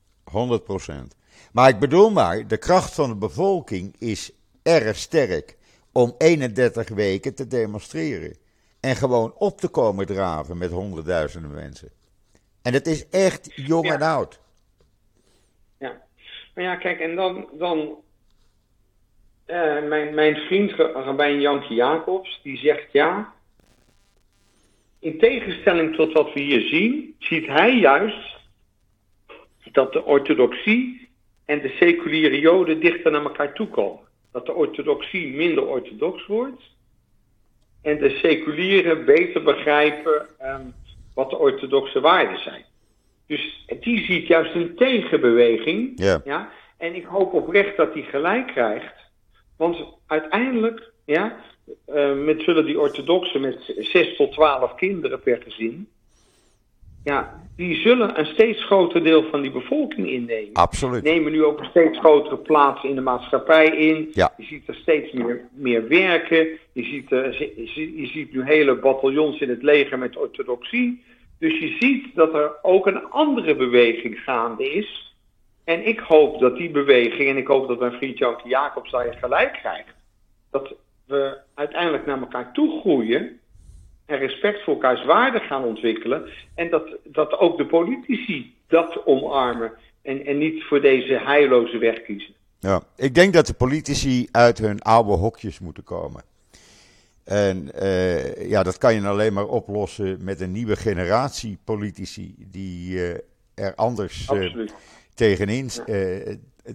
[0.89, 0.93] 100%.
[1.51, 4.31] Maar ik bedoel maar, de kracht van de bevolking is
[4.63, 5.57] erg sterk
[5.91, 8.37] om 31 weken te demonstreren.
[8.87, 11.89] En gewoon op te komen draven met honderdduizenden mensen.
[12.61, 14.39] En het is echt jong en oud.
[15.79, 16.01] Ja,
[16.53, 17.77] maar ja, kijk, en dan, dan
[19.47, 23.33] uh, mijn, mijn vriend Rabijn Janke Jacobs, die zegt ja,
[24.99, 28.37] in tegenstelling tot wat we hier zien, ziet hij juist
[29.71, 31.09] dat de orthodoxie
[31.45, 34.05] en de seculiere joden dichter naar elkaar toe komen.
[34.31, 36.75] Dat de orthodoxie minder orthodox wordt
[37.81, 40.73] en de seculieren beter begrijpen um,
[41.13, 42.65] wat de orthodoxe waarden zijn.
[43.27, 45.91] Dus die ziet juist een tegenbeweging.
[45.95, 46.21] Ja.
[46.25, 46.49] ja.
[46.77, 48.93] En ik hoop oprecht dat hij gelijk krijgt.
[49.57, 51.35] Want uiteindelijk, ja,
[51.93, 55.89] uh, met zullen die orthodoxen met 6 tot 12 kinderen per gezin.
[57.03, 60.53] Ja, die zullen een steeds groter deel van die bevolking innemen.
[60.53, 61.03] Absoluut.
[61.03, 64.09] Nemen nu ook een steeds grotere plaats in de maatschappij in.
[64.13, 64.33] Ja.
[64.37, 66.47] Je ziet er steeds meer, meer werken.
[66.71, 71.03] Je ziet, je ziet nu hele bataljons in het leger met orthodoxie.
[71.39, 75.15] Dus je ziet dat er ook een andere beweging gaande is.
[75.63, 79.17] En ik hoop dat die beweging, en ik hoop dat mijn vriend Janke Jacobs daar
[79.21, 79.95] gelijk krijgt,
[80.51, 80.73] dat
[81.05, 83.39] we uiteindelijk naar elkaar toe groeien.
[84.07, 86.29] En respect voor elkaars waarden gaan ontwikkelen.
[86.55, 92.01] En dat, dat ook de politici dat omarmen en, en niet voor deze heilloze weg
[92.01, 92.33] kiezen.
[92.59, 96.23] Ja, ik denk dat de politici uit hun oude hokjes moeten komen.
[97.23, 102.93] En uh, ja, dat kan je alleen maar oplossen met een nieuwe generatie politici die
[102.93, 103.09] uh,
[103.55, 104.67] er anders uh,
[105.13, 105.69] tegenin,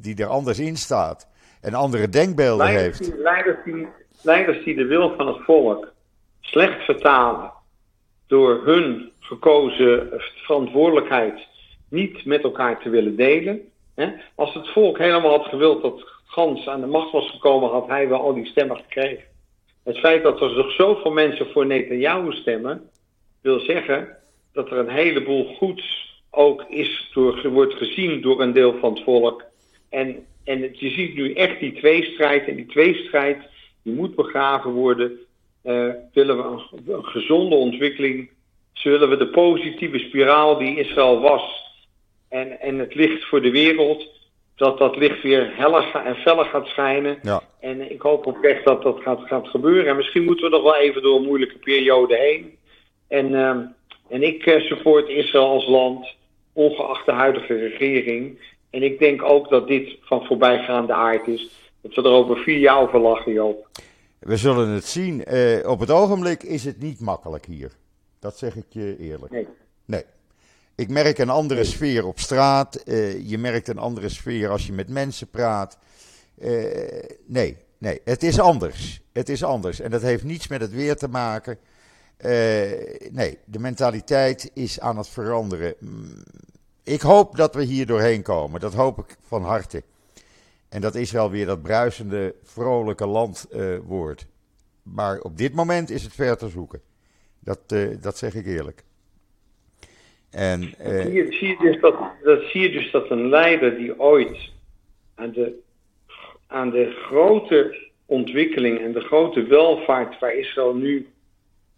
[0.01, 1.29] die er anders in staat
[1.61, 3.13] en andere denkbeelden leiders heeft.
[3.13, 3.89] Die, leiders, die,
[4.23, 5.93] leiders die de wil van het volk
[6.53, 7.53] slecht vertalen
[8.27, 11.47] door hun gekozen verantwoordelijkheid
[11.89, 13.61] niet met elkaar te willen delen.
[14.35, 18.09] Als het volk helemaal had gewild dat Gans aan de macht was gekomen, had hij
[18.09, 19.25] wel al die stemmen gekregen.
[19.85, 22.91] Het feit dat er nog zoveel mensen voor Netanyahu stemmen,
[23.41, 24.17] wil zeggen
[24.53, 29.03] dat er een heleboel goeds ook is door, wordt gezien door een deel van het
[29.03, 29.45] volk.
[29.91, 32.49] En, en je ziet nu echt die tweestrijd.
[32.49, 33.39] En die tweestrijd
[33.83, 35.19] die moet begraven worden.
[35.65, 38.31] Uh, willen we een, een, gezonde ontwikkeling?
[38.73, 41.63] Zullen we de positieve spiraal die Israël was
[42.29, 44.09] en, en het licht voor de wereld,
[44.57, 47.19] dat dat licht weer heller en feller gaat schijnen.
[47.23, 47.43] Ja.
[47.61, 49.87] En ik hoop oprecht dat dat gaat, gaat gebeuren.
[49.87, 52.57] En misschien moeten we nog wel even door een moeilijke periode heen.
[53.09, 53.57] En, uh,
[54.09, 56.15] en ik uh, support Israël als land,
[56.53, 58.39] ongeacht de huidige regering.
[58.71, 61.49] En ik denk ook dat dit van voorbijgaande aard is.
[61.83, 63.67] Dat we er over vier jaar over lachen, Joop.
[64.23, 65.35] We zullen het zien.
[65.35, 67.73] Uh, op het ogenblik is het niet makkelijk hier.
[68.19, 69.33] Dat zeg ik je eerlijk.
[69.33, 69.49] Nee.
[69.85, 70.05] Nee.
[70.75, 72.83] Ik merk een andere sfeer op straat.
[72.85, 75.79] Uh, je merkt een andere sfeer als je met mensen praat.
[76.39, 76.49] Uh,
[77.27, 79.03] nee, nee, het is anders.
[79.13, 79.81] Het is anders.
[79.81, 81.59] En dat heeft niets met het weer te maken.
[83.11, 85.75] Nee, de mentaliteit is aan het veranderen.
[86.83, 88.61] Ik hoop dat we hier doorheen komen.
[88.61, 89.83] Dat hoop ik van harte.
[90.73, 93.49] En dat Israël weer dat bruisende, vrolijke land
[93.85, 94.27] wordt.
[94.83, 96.81] Maar op dit moment is het ver te zoeken.
[97.41, 97.59] Dat,
[98.01, 98.85] dat zeg ik eerlijk.
[100.31, 103.77] En, uh, zie, je, zie, je dus dat, dat, zie je dus dat een leider
[103.77, 104.51] die ooit
[105.15, 105.59] aan de,
[106.47, 111.09] aan de grote ontwikkeling en de grote welvaart waar Israël nu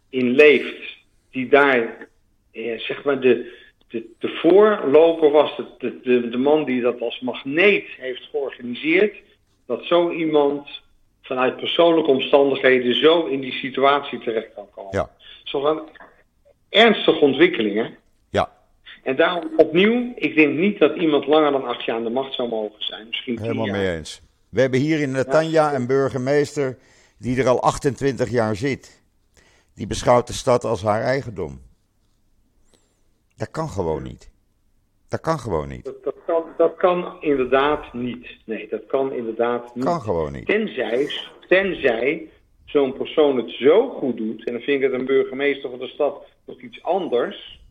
[0.09, 0.97] in leeft,
[1.31, 2.09] die daar
[2.53, 3.53] eh, zeg maar de,
[3.95, 9.17] de, de voorloper was, de, de, de, de man die dat als magneet heeft georganiseerd,
[9.67, 10.69] dat zo iemand
[11.23, 14.97] vanuit persoonlijke omstandigheden zo in die situatie terecht kan komen.
[14.97, 15.11] Ja.
[15.45, 15.81] Zo'n
[16.69, 17.91] ernstige ontwikkeling, hè?
[19.05, 22.35] En daarom opnieuw, ik denk niet dat iemand langer dan acht jaar aan de macht
[22.35, 23.07] zou mogen zijn.
[23.09, 23.77] Misschien Helemaal jaar.
[23.77, 24.21] mee eens.
[24.49, 25.75] We hebben hier in Netanya ja.
[25.75, 26.79] een burgemeester
[27.19, 29.03] die er al 28 jaar zit.
[29.75, 31.61] Die beschouwt de stad als haar eigendom.
[33.37, 34.33] Dat kan gewoon niet.
[35.09, 35.85] Dat kan gewoon niet.
[35.85, 38.27] Dat, dat, kan, dat kan inderdaad niet.
[38.44, 39.85] Nee, dat kan inderdaad niet.
[39.85, 40.47] Kan gewoon niet.
[40.47, 41.11] Tenzij,
[41.49, 42.31] tenzij
[42.64, 45.88] zo'n persoon het zo goed doet, en dan vind ik het een burgemeester van de
[45.88, 47.62] stad nog iets anders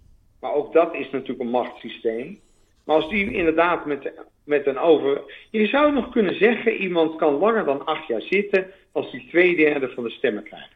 [0.44, 2.40] maar ook dat is natuurlijk een machtssysteem.
[2.84, 4.12] Maar als die inderdaad met,
[4.44, 5.22] met een over.
[5.50, 8.72] Je zou nog kunnen zeggen: iemand kan langer dan acht jaar zitten.
[8.92, 10.76] als hij twee derde van de stemmen krijgt.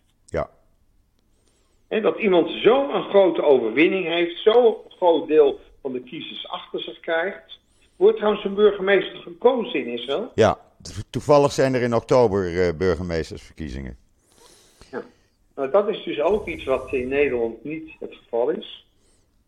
[1.87, 4.41] Dat iemand zo een grote overwinning heeft.
[4.41, 7.59] zo'n groot deel van de kiezers achter zich krijgt.
[7.95, 10.31] Wordt trouwens een burgemeester gekozen in Israël?
[10.35, 10.57] Ja,
[11.09, 13.97] toevallig zijn er in oktober uh, burgemeestersverkiezingen.
[14.91, 15.03] Ja.
[15.55, 18.85] Nou, dat is dus ook iets wat in Nederland niet het geval is.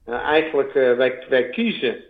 [0.08, 2.04] Uh, eigenlijk, uh, wij, wij kiezen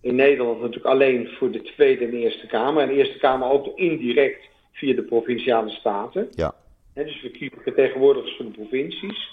[0.00, 2.82] in Nederland natuurlijk alleen voor de Tweede en Eerste Kamer.
[2.82, 6.28] En de Eerste Kamer ook indirect via de provinciale staten.
[6.30, 6.54] Ja.
[6.94, 9.32] He, dus we kiezen vertegenwoordigers voor de provincies.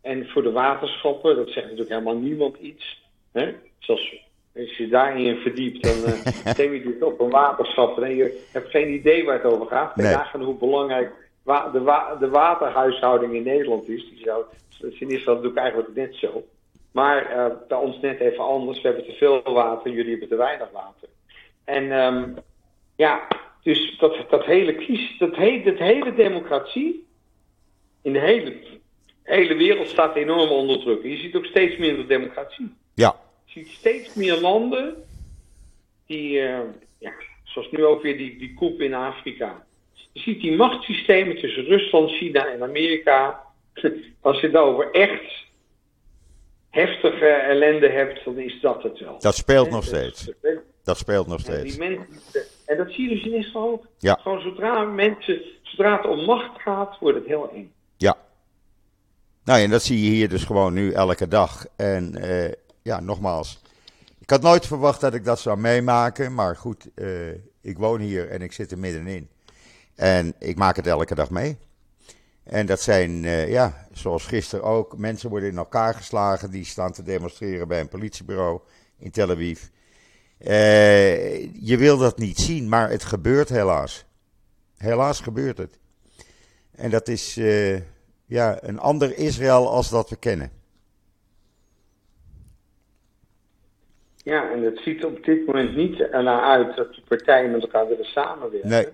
[0.00, 3.06] En voor de waterschappen, dat zegt natuurlijk helemaal niemand iets.
[3.78, 4.24] Zoals,
[4.56, 7.98] als je daarin verdiept, dan uh, stem je dus op een waterschap.
[7.98, 9.96] En je hebt geen idee waar het over gaat.
[9.96, 10.12] Nee.
[10.12, 14.08] Nagaan hoe belangrijk wa de, wa de waterhuishouding in Nederland is.
[14.08, 14.44] Die zou,
[14.80, 16.44] dat in Israël natuurlijk eigenlijk net zo.
[16.92, 18.80] Maar uh, bij ons net even anders.
[18.80, 21.08] We hebben te veel water, jullie hebben te weinig water.
[21.64, 22.36] En um,
[22.96, 23.26] ja,
[23.62, 27.06] dus dat, dat hele kies, dat, he, dat hele democratie
[28.02, 28.56] in de hele,
[29.22, 31.02] hele wereld staat enorm onder druk.
[31.02, 32.74] Je ziet ook steeds minder democratie.
[32.94, 33.20] Ja.
[33.44, 35.04] Je ziet steeds meer landen
[36.06, 36.58] die, uh,
[36.98, 37.12] ja,
[37.44, 39.66] zoals nu ook weer die, die koep in Afrika.
[40.12, 43.44] Je ziet die machtssystemen tussen Rusland, China en Amerika.
[44.20, 45.46] Als je het over echt
[46.70, 49.18] heftige ellende hebt, dan is dat het wel.
[49.20, 50.30] Dat speelt nog steeds.
[50.84, 51.78] Dat speelt nog steeds.
[51.78, 53.86] En, mensen, en dat zie je dus in Israël ook.
[53.98, 54.18] Ja.
[54.20, 57.72] Gewoon zodra mensen, zodra het om macht gaat, wordt het heel eng.
[57.96, 58.16] Ja.
[59.44, 61.66] Nou, en dat zie je hier dus gewoon nu elke dag.
[61.76, 62.52] En uh,
[62.82, 63.62] ja, nogmaals.
[64.18, 66.34] Ik had nooit verwacht dat ik dat zou meemaken.
[66.34, 69.28] Maar goed, uh, ik woon hier en ik zit er middenin.
[69.94, 71.58] En ik maak het elke dag mee.
[72.44, 76.92] En dat zijn, uh, ja, zoals gisteren ook, mensen worden in elkaar geslagen die staan
[76.92, 78.60] te demonstreren bij een politiebureau
[78.98, 79.62] in Tel Aviv.
[80.40, 84.04] Uh, je wil dat niet zien, maar het gebeurt helaas.
[84.76, 85.78] Helaas gebeurt het.
[86.74, 87.80] En dat is uh,
[88.26, 90.50] ja, een ander Israël als dat we kennen.
[94.16, 97.88] Ja, en het ziet op dit moment niet ernaar uit dat die partijen met elkaar
[97.88, 98.68] willen samenwerken.
[98.68, 98.88] Nee.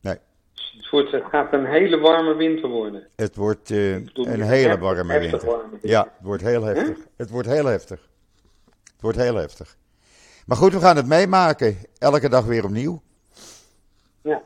[0.00, 0.18] Nee.
[0.54, 3.06] Dus het, wordt, het gaat een hele warme winter worden.
[3.16, 5.46] Het wordt uh, een hele warme winter.
[5.46, 5.90] warme winter.
[5.90, 6.96] Ja, het wordt heel heftig.
[6.96, 7.06] Huh?
[7.16, 8.08] Het wordt heel heftig.
[8.96, 9.76] Het wordt heel heftig.
[10.46, 11.76] Maar goed, we gaan het meemaken.
[11.98, 13.02] Elke dag weer opnieuw.
[14.22, 14.42] Ja.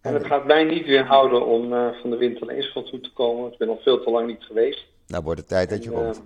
[0.00, 3.12] En het gaat mij niet weerhouden om uh, van de winter naar Israël toe te
[3.12, 3.52] komen.
[3.52, 4.86] Ik ben al veel te lang niet geweest.
[5.06, 6.22] Nou wordt het tijd dat je komt.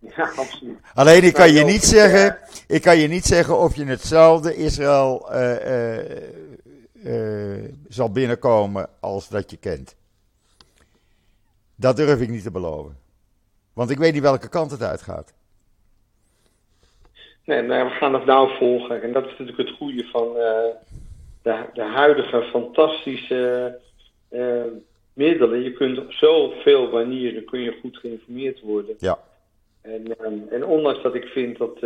[0.16, 0.78] ja, absoluut.
[0.94, 5.28] Alleen ik kan je niet zeggen, ik kan je niet zeggen of je hetzelfde Israël
[7.04, 9.94] uh, zal binnenkomen als dat je kent.
[11.76, 12.96] Dat durf ik niet te beloven.
[13.72, 15.32] Want ik weet niet welke kant het uitgaat.
[17.44, 19.02] Nee, maar we gaan het nou volgen.
[19.02, 20.32] En dat is natuurlijk het goede van
[21.42, 23.78] de, de huidige fantastische
[25.12, 25.62] middelen.
[25.62, 28.96] Je kunt op zoveel manieren kun je goed geïnformeerd worden.
[28.98, 29.18] Ja.
[29.82, 31.80] En, um, en ondanks dat ik vind dat uh,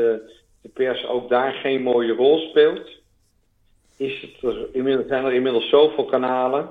[0.60, 2.90] de pers ook daar geen mooie rol speelt,
[3.96, 6.68] is het er, inmiddels, zijn er inmiddels zoveel kanalen.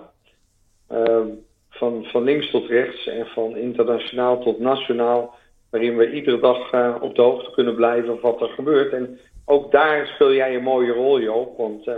[0.91, 5.35] Um, van, van links tot rechts en van internationaal tot nationaal,
[5.69, 8.93] waarin we iedere dag uh, op de hoogte kunnen blijven van wat er gebeurt.
[8.93, 11.95] En ook daar speel jij een mooie rol, Joop, want uh,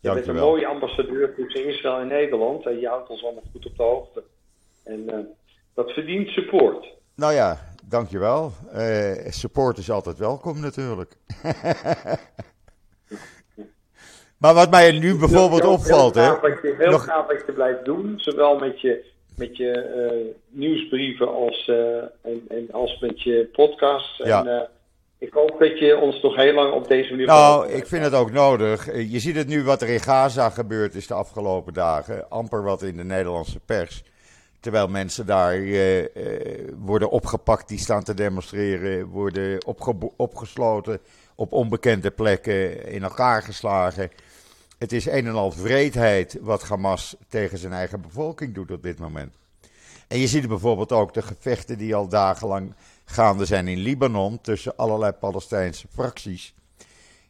[0.00, 3.66] je bent een mooie ambassadeur tussen Israël en Nederland en je houdt ons allemaal goed
[3.66, 4.22] op de hoogte.
[4.84, 5.14] En uh,
[5.74, 6.86] dat verdient support.
[7.16, 8.52] Nou ja, dankjewel.
[9.28, 11.16] Support is altijd welkom natuurlijk.
[14.42, 16.14] maar wat mij nu bijvoorbeeld opvalt...
[16.14, 17.04] Heel gaaf, wat je, heel nog...
[17.04, 19.09] gaaf wat je blijft doen, zowel met je,
[19.40, 21.68] met je uh, nieuwsbrieven als,
[22.22, 24.16] en, en, als met je podcast.
[24.16, 24.44] Ja.
[24.44, 24.68] En,
[25.18, 27.26] ik hoop dat je ons nog heel lang op deze manier...
[27.26, 28.86] Nou, ik vind het ook nodig.
[29.10, 32.28] Je ziet het nu wat er in Gaza gebeurd is de afgelopen dagen.
[32.28, 34.02] Amper wat in de Nederlandse pers.
[34.60, 36.04] Terwijl mensen daar uh,
[36.78, 40.98] worden opgepakt die staan te demonstreren, worden opge opgesloten
[41.34, 44.10] op onbekende plekken, in elkaar geslagen.
[44.80, 48.98] Het is een en al vreedheid wat Hamas tegen zijn eigen bevolking doet op dit
[48.98, 49.32] moment.
[50.08, 52.74] En je ziet bijvoorbeeld ook de gevechten die al dagenlang
[53.04, 56.54] gaande zijn in Libanon tussen allerlei Palestijnse fracties.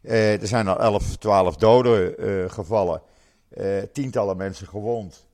[0.03, 3.03] Uh, er zijn al 11, 12 doden uh, gevallen,
[3.59, 5.27] uh, tientallen mensen gewond.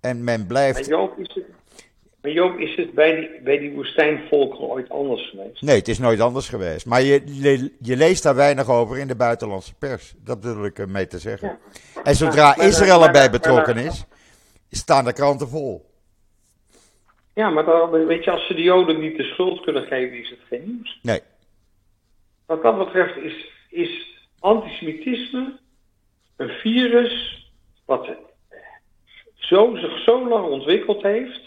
[0.00, 0.88] En men blijft.
[2.26, 5.62] Maar Joop, is het bij die, bij die woestijnvolkeren ooit anders geweest?
[5.62, 6.86] Nee, het is nooit anders geweest.
[6.86, 10.14] Maar je, je, je leest daar weinig over in de buitenlandse pers.
[10.24, 11.48] Dat bedoel ik mee te zeggen.
[11.94, 12.02] Ja.
[12.02, 14.04] En zodra maar, Israël maar, erbij betrokken is,
[14.70, 15.90] staan de kranten vol.
[17.34, 20.30] Ja, maar dan, weet je, als ze de Joden niet de schuld kunnen geven, is
[20.30, 20.98] het geen nieuws.
[21.02, 21.20] Nee.
[22.46, 25.58] Wat dat betreft is, is antisemitisme
[26.36, 27.44] een virus
[27.84, 28.08] wat
[29.34, 31.45] zo, zich zo lang ontwikkeld heeft,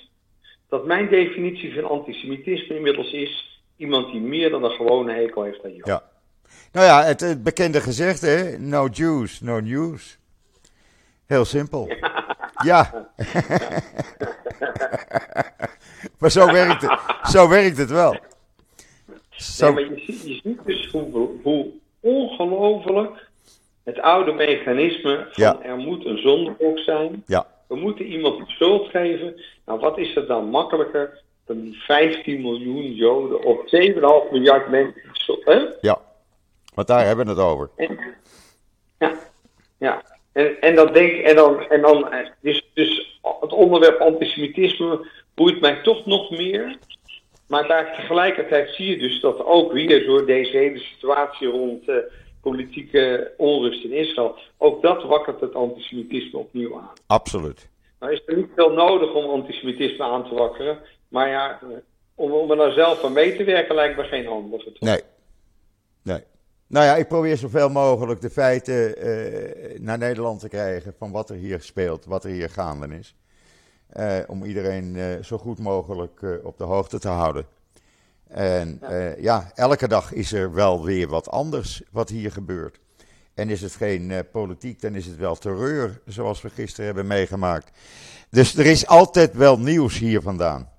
[0.70, 5.64] dat mijn definitie van antisemitisme inmiddels is iemand die meer dan een gewone hekel heeft
[5.64, 5.94] aan Joden.
[5.94, 6.04] Ja.
[6.72, 8.58] Nou ja, het, het bekende gezegd, hè?
[8.58, 10.18] No Jews, no news.
[11.26, 11.90] Heel simpel.
[12.64, 12.66] Ja.
[12.66, 13.10] ja.
[16.20, 18.18] maar zo werkt het, zo werkt het wel.
[19.30, 19.74] Zo...
[19.74, 21.68] Nee, maar je ziet, je ziet dus hoe, hoe
[22.00, 23.28] ongelooflijk
[23.84, 25.62] het oude mechanisme van Ja.
[25.62, 27.24] er moet een zondebok zijn.
[27.26, 27.48] Ja.
[27.70, 29.42] We moeten iemand de schuld geven.
[29.66, 35.04] Nou, wat is er dan makkelijker dan die 15 miljoen Joden op 7,5 miljard mensen?
[35.26, 35.66] Hè?
[35.82, 36.02] Ja,
[36.74, 37.70] want daar hebben we het over.
[37.76, 38.00] En,
[39.00, 39.14] ja,
[39.78, 40.02] ja.
[40.32, 42.10] En, en dan denk en dan, en dan
[42.42, 46.78] dus, dus het onderwerp antisemitisme boeit mij toch nog meer.
[47.48, 51.96] Maar daar tegelijkertijd zie je dus dat ook weer door deze hele situatie rond uh,
[52.42, 56.94] politieke onrust in Israël, ook dat wakkert het antisemitisme opnieuw aan.
[57.08, 57.70] Absoluut.
[58.00, 61.60] Nou is er niet veel nodig om antisemitisme aan te wakkeren, maar ja,
[62.16, 64.76] om, om er nou zelf aan mee te werken lijkt me geen handige.
[64.80, 65.02] Nee.
[66.04, 66.24] Nee.
[66.68, 71.30] Nou ja, ik probeer zoveel mogelijk de feiten uh, naar Nederland te krijgen van wat
[71.30, 73.16] er hier speelt, wat er hier gaande is.
[73.98, 77.46] Uh, om iedereen uh, zo goed mogelijk op de hoogte te houden.
[78.30, 79.16] En ja.
[79.18, 79.52] ja.
[79.56, 82.80] elke dag is er wel weer wat anders wat hier gebeurt.
[83.36, 87.72] En is het geen politiek, dan is het wel terreur, zoals we gisteren hebben meegemaakt.
[88.30, 90.70] Dus er is altijd wel nieuws hier vandaan.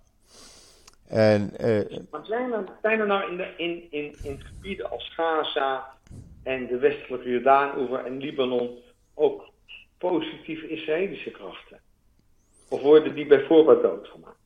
[1.10, 5.12] En, uh, maar zijn er, zijn er nou in, de, in, in, in gebieden als
[5.14, 5.86] Gaza
[6.42, 8.78] en de westelijke Jordaan-oever en Libanon
[9.14, 9.50] ook
[9.98, 11.80] positieve Israëlische krachten?
[12.68, 14.39] Of worden die bij voorbaat doodgemaakt?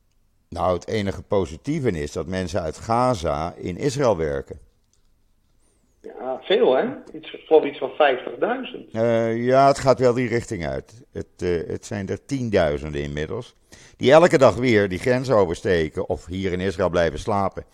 [0.54, 4.58] Nou, het enige positieve is dat mensen uit Gaza in Israël werken.
[6.00, 6.84] Ja, veel hè?
[7.12, 8.92] Iets, ik geloof iets van 50.000.
[8.92, 11.04] Uh, ja, het gaat wel die richting uit.
[11.12, 13.54] Het, uh, het zijn er tienduizenden inmiddels.
[13.96, 17.64] Die elke dag weer die grens oversteken of hier in Israël blijven slapen.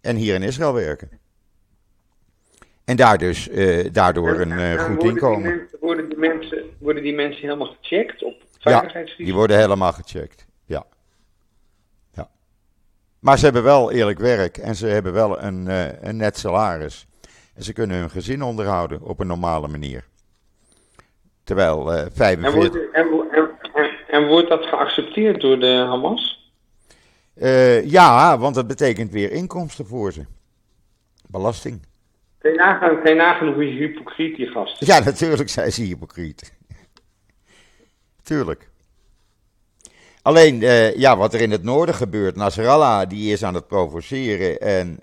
[0.00, 1.10] En hier in Israël werken.
[2.84, 5.42] En daar dus, uh, daardoor een uh, goed worden inkomen.
[5.42, 9.26] Die mensen, worden, die mensen, worden die mensen helemaal gecheckt op Ja, veiligheidsgebied?
[9.26, 10.46] die worden helemaal gecheckt.
[10.64, 10.76] Ja.
[10.76, 10.95] ja.
[13.26, 17.06] Maar ze hebben wel eerlijk werk en ze hebben wel een, uh, een net salaris.
[17.54, 20.04] En ze kunnen hun gezin onderhouden op een normale manier.
[21.44, 22.54] Terwijl uh, En 45.
[22.54, 26.52] wordt, en, en, en, en wordt dat geaccepteerd door de Hamas?
[27.34, 30.24] Uh, ja, want dat betekent weer inkomsten voor ze.
[31.28, 31.86] Belasting.
[32.38, 34.86] Kun je nagaan, kun je nagaan hoe hypocriet die gast is?
[34.86, 36.54] Ja, natuurlijk zijn ze hypocriet.
[38.22, 38.68] Tuurlijk.
[40.26, 42.36] Alleen, uh, ja, wat er in het noorden gebeurt.
[42.36, 44.98] Nasrallah, die is aan het provoceren en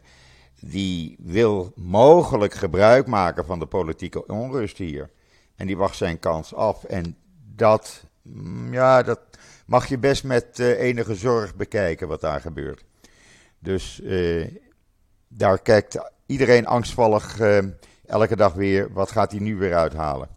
[0.60, 5.10] die wil mogelijk gebruik maken van de politieke onrust hier.
[5.56, 6.84] En die wacht zijn kans af.
[6.84, 7.18] En
[7.56, 8.04] dat,
[8.72, 9.20] ja, dat
[9.66, 12.84] mag je best met uh, enige zorg bekijken wat daar gebeurt.
[13.60, 14.48] Dus uh,
[15.28, 17.40] daar kijkt iedereen angstvallig
[18.06, 20.30] elke dag weer, wat gaat hij nu weer uithalen?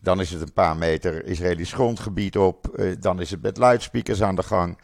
[0.00, 4.22] Dan is het een paar meter Israëlisch grondgebied op, uh, dan is het met luidsprekers
[4.22, 4.78] aan de gang.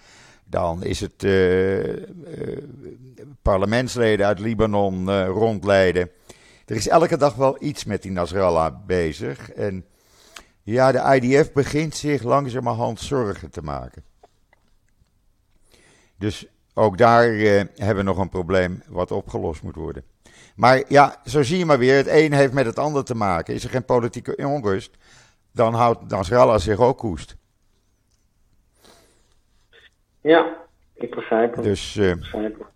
[0.45, 2.03] Dan is het uh,
[3.43, 6.11] parlementsleden uit Libanon rondleiden.
[6.67, 9.53] Er is elke dag wel iets met die Nasrallah bezig.
[9.53, 9.85] En
[10.63, 14.03] ja, de IDF begint zich langzamerhand zorgen te maken.
[16.19, 17.25] Dus ook daar
[17.75, 20.05] hebben we nog een probleem wat opgelost moet worden.
[20.57, 23.55] Maar ja, zo zie je maar weer, het een heeft met het ander te maken.
[23.55, 24.91] Is er geen politieke onrust,
[25.57, 27.37] dan houdt Nasrallah zich ook koest.
[30.21, 30.57] Ja,
[30.95, 31.65] ik begrijp het.
[31.65, 32.67] Dus, uh, ik begrijp het.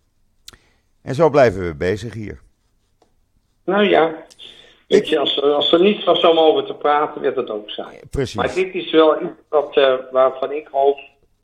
[1.02, 2.40] En zo blijven we bezig hier.
[3.64, 4.24] Nou ja,
[4.88, 8.00] weet je, als, als er niet was om over te praten, werd het ook saai.
[8.10, 8.34] Precies.
[8.34, 10.98] Maar dit is wel iets wat, uh, waarvan ik hoop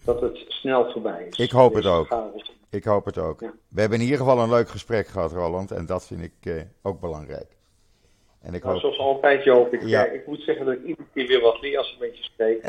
[0.05, 1.39] dat het snel voorbij is.
[1.39, 2.07] Ik hoop het ook.
[2.07, 2.53] chaos.
[2.71, 3.41] Ik hoop het ook.
[3.41, 3.53] Ja.
[3.69, 5.71] We hebben in ieder geval een leuk gesprek gehad, Roland.
[5.71, 7.56] En dat vind ik uh, ook belangrijk.
[8.47, 8.81] En ik Nou, hoop...
[8.83, 9.73] zoals altijd, Joop.
[9.73, 10.05] Ik, Ja.
[10.05, 12.63] ik moet zeggen dat ik iedere keer weer wat leer als ik met je spreek.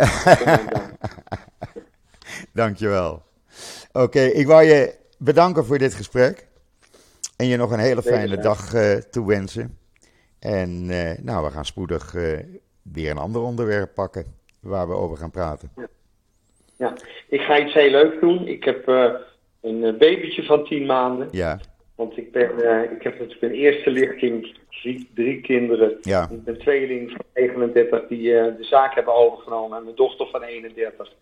[2.53, 3.21] Dankjewel.
[3.91, 6.47] Oké, ik wou je bedanken voor dit gesprek.
[7.37, 9.77] En je nog een hele fijne dag eh toewensen.
[10.39, 12.37] En eh, nou, we gaan spoedig eh,
[12.81, 14.25] weer een ander onderwerp pakken
[14.59, 15.71] waar we over gaan praten.
[16.75, 16.93] ja,
[17.29, 18.47] ik ga iets heel leuks doen.
[18.47, 18.87] Ik heb
[19.61, 21.27] een babytje van tien maanden.
[21.31, 21.59] Ja,
[21.97, 25.97] Want ik, ben, eh, ik heb natuurlijk een eerste lichting, drie, drie kinderen.
[26.01, 29.77] ja, Ik ben tweeling van 39 die eh, de zaak hebben overgenomen.
[29.77, 31.13] En mijn dochter van 31.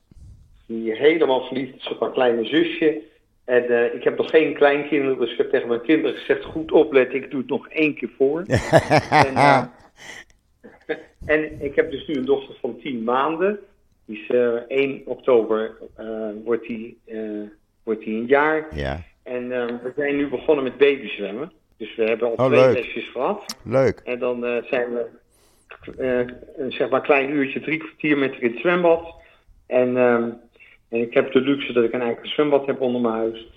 [0.65, 3.01] Die helemaal verliefd is op haar kleine zusje.
[3.45, 6.71] En eh, ik heb nog geen kleinkinderen, dus ik heb tegen mijn kinderen gezegd: goed
[6.71, 8.43] opletten, ik doe het nog één keer voor.
[9.25, 9.35] en,
[11.35, 13.59] en ik heb dus nu een dochter van 10 maanden.
[14.05, 15.77] Die is eh 1 oktober,
[16.43, 16.97] wordt die,
[17.83, 18.67] wordt die een jaar.
[18.75, 21.51] ja, En eh, we zijn nu begonnen met babyzwemmen.
[21.77, 22.73] Dus we hebben al Oh, twee leuk.
[22.75, 23.55] lesjes gehad.
[23.63, 24.01] leuk.
[24.03, 25.05] En dan eh, zijn we
[25.97, 26.19] eh,
[26.57, 29.13] een zeg maar klein uurtje, drie kwartier met in het zwembad.
[29.67, 30.29] En, ehm,
[30.89, 33.47] en ik heb de luxe dat ik een eigen zwembad heb onder mijn huis.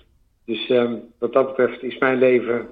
[0.45, 2.67] Dus ehm, wat dat betreft is mijn leven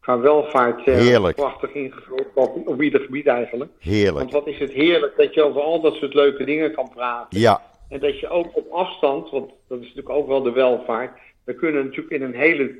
[0.00, 3.70] qua welvaart eh, prachtig ingevuld op, op ieder gebied eigenlijk.
[3.78, 4.18] Heerlijk.
[4.18, 7.40] Want wat is het heerlijk dat je over al dat soort leuke dingen kan praten.
[7.40, 11.18] Ja, En dat je ook op afstand, want dat is natuurlijk ook wel de welvaart.
[11.44, 12.78] We kunnen natuurlijk in een hele,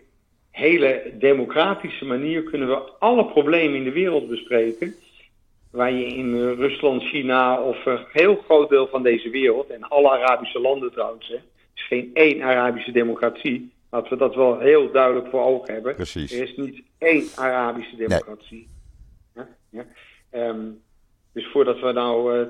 [0.51, 4.95] hele democratische manier kunnen we alle problemen in de wereld bespreken.
[5.71, 9.83] Waar je in eh, Rusland, China of een heel groot deel van deze wereld, en
[9.83, 11.35] alle Arabische landen trouwens, hè,
[11.75, 13.73] is geen één Arabische democratie.
[13.91, 15.95] Laten we dat wel heel duidelijk voor ogen hebben.
[15.95, 16.33] Precies.
[16.33, 18.69] Er is niet één Arabische democratie.
[19.35, 19.87] Ja, ja.
[20.31, 20.67] Ehm,
[21.33, 22.47] dus voordat we nou eh,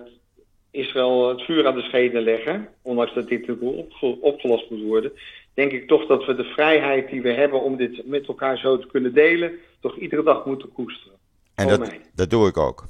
[0.71, 5.13] Israël het vuur aan de schenen leggen, ondanks dat dit natuurlijk opge- opgelost moet worden,
[5.55, 8.79] denk ik toch dat we de vrijheid die we hebben om dit met elkaar zo
[8.79, 11.19] te kunnen delen, toch iedere dag moeten koesteren.
[11.55, 12.87] en dat, dat doe ik ook.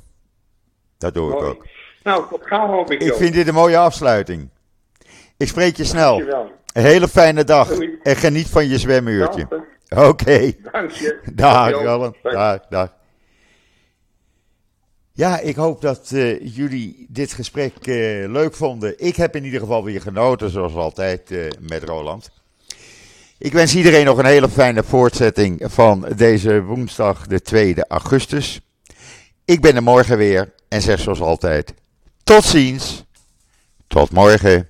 [0.98, 1.66] Dat doe ik ook.
[2.02, 3.02] Nou, tot gauw hoop ik.
[3.02, 4.48] Ik vind dit een mooie afsluiting.
[5.36, 6.16] Ik spreek je snel.
[6.16, 6.52] Dankjewel.
[6.72, 7.68] Een hele fijne dag.
[7.68, 7.98] Doei.
[8.02, 9.48] En geniet van je zwemuurtje.
[9.88, 10.52] Oké.
[10.72, 11.20] Dank je.
[11.34, 11.82] Dag.
[11.82, 12.12] Dag.
[12.22, 12.94] Dag, dag.
[15.12, 18.94] Ja, ik hoop dat eh, jullie dit gesprek eh, leuk vonden.
[18.98, 22.30] Ik heb in ieder geval weer genoten, zoals altijd, eh, met Roland.
[23.38, 28.60] Ik wens iedereen nog een hele fijne voortzetting van deze woensdag, de 2 augustus.
[29.44, 31.74] Ik ben er morgen weer en zeg zoals altijd:
[32.24, 33.04] tot ziens.
[33.86, 34.68] Tot morgen.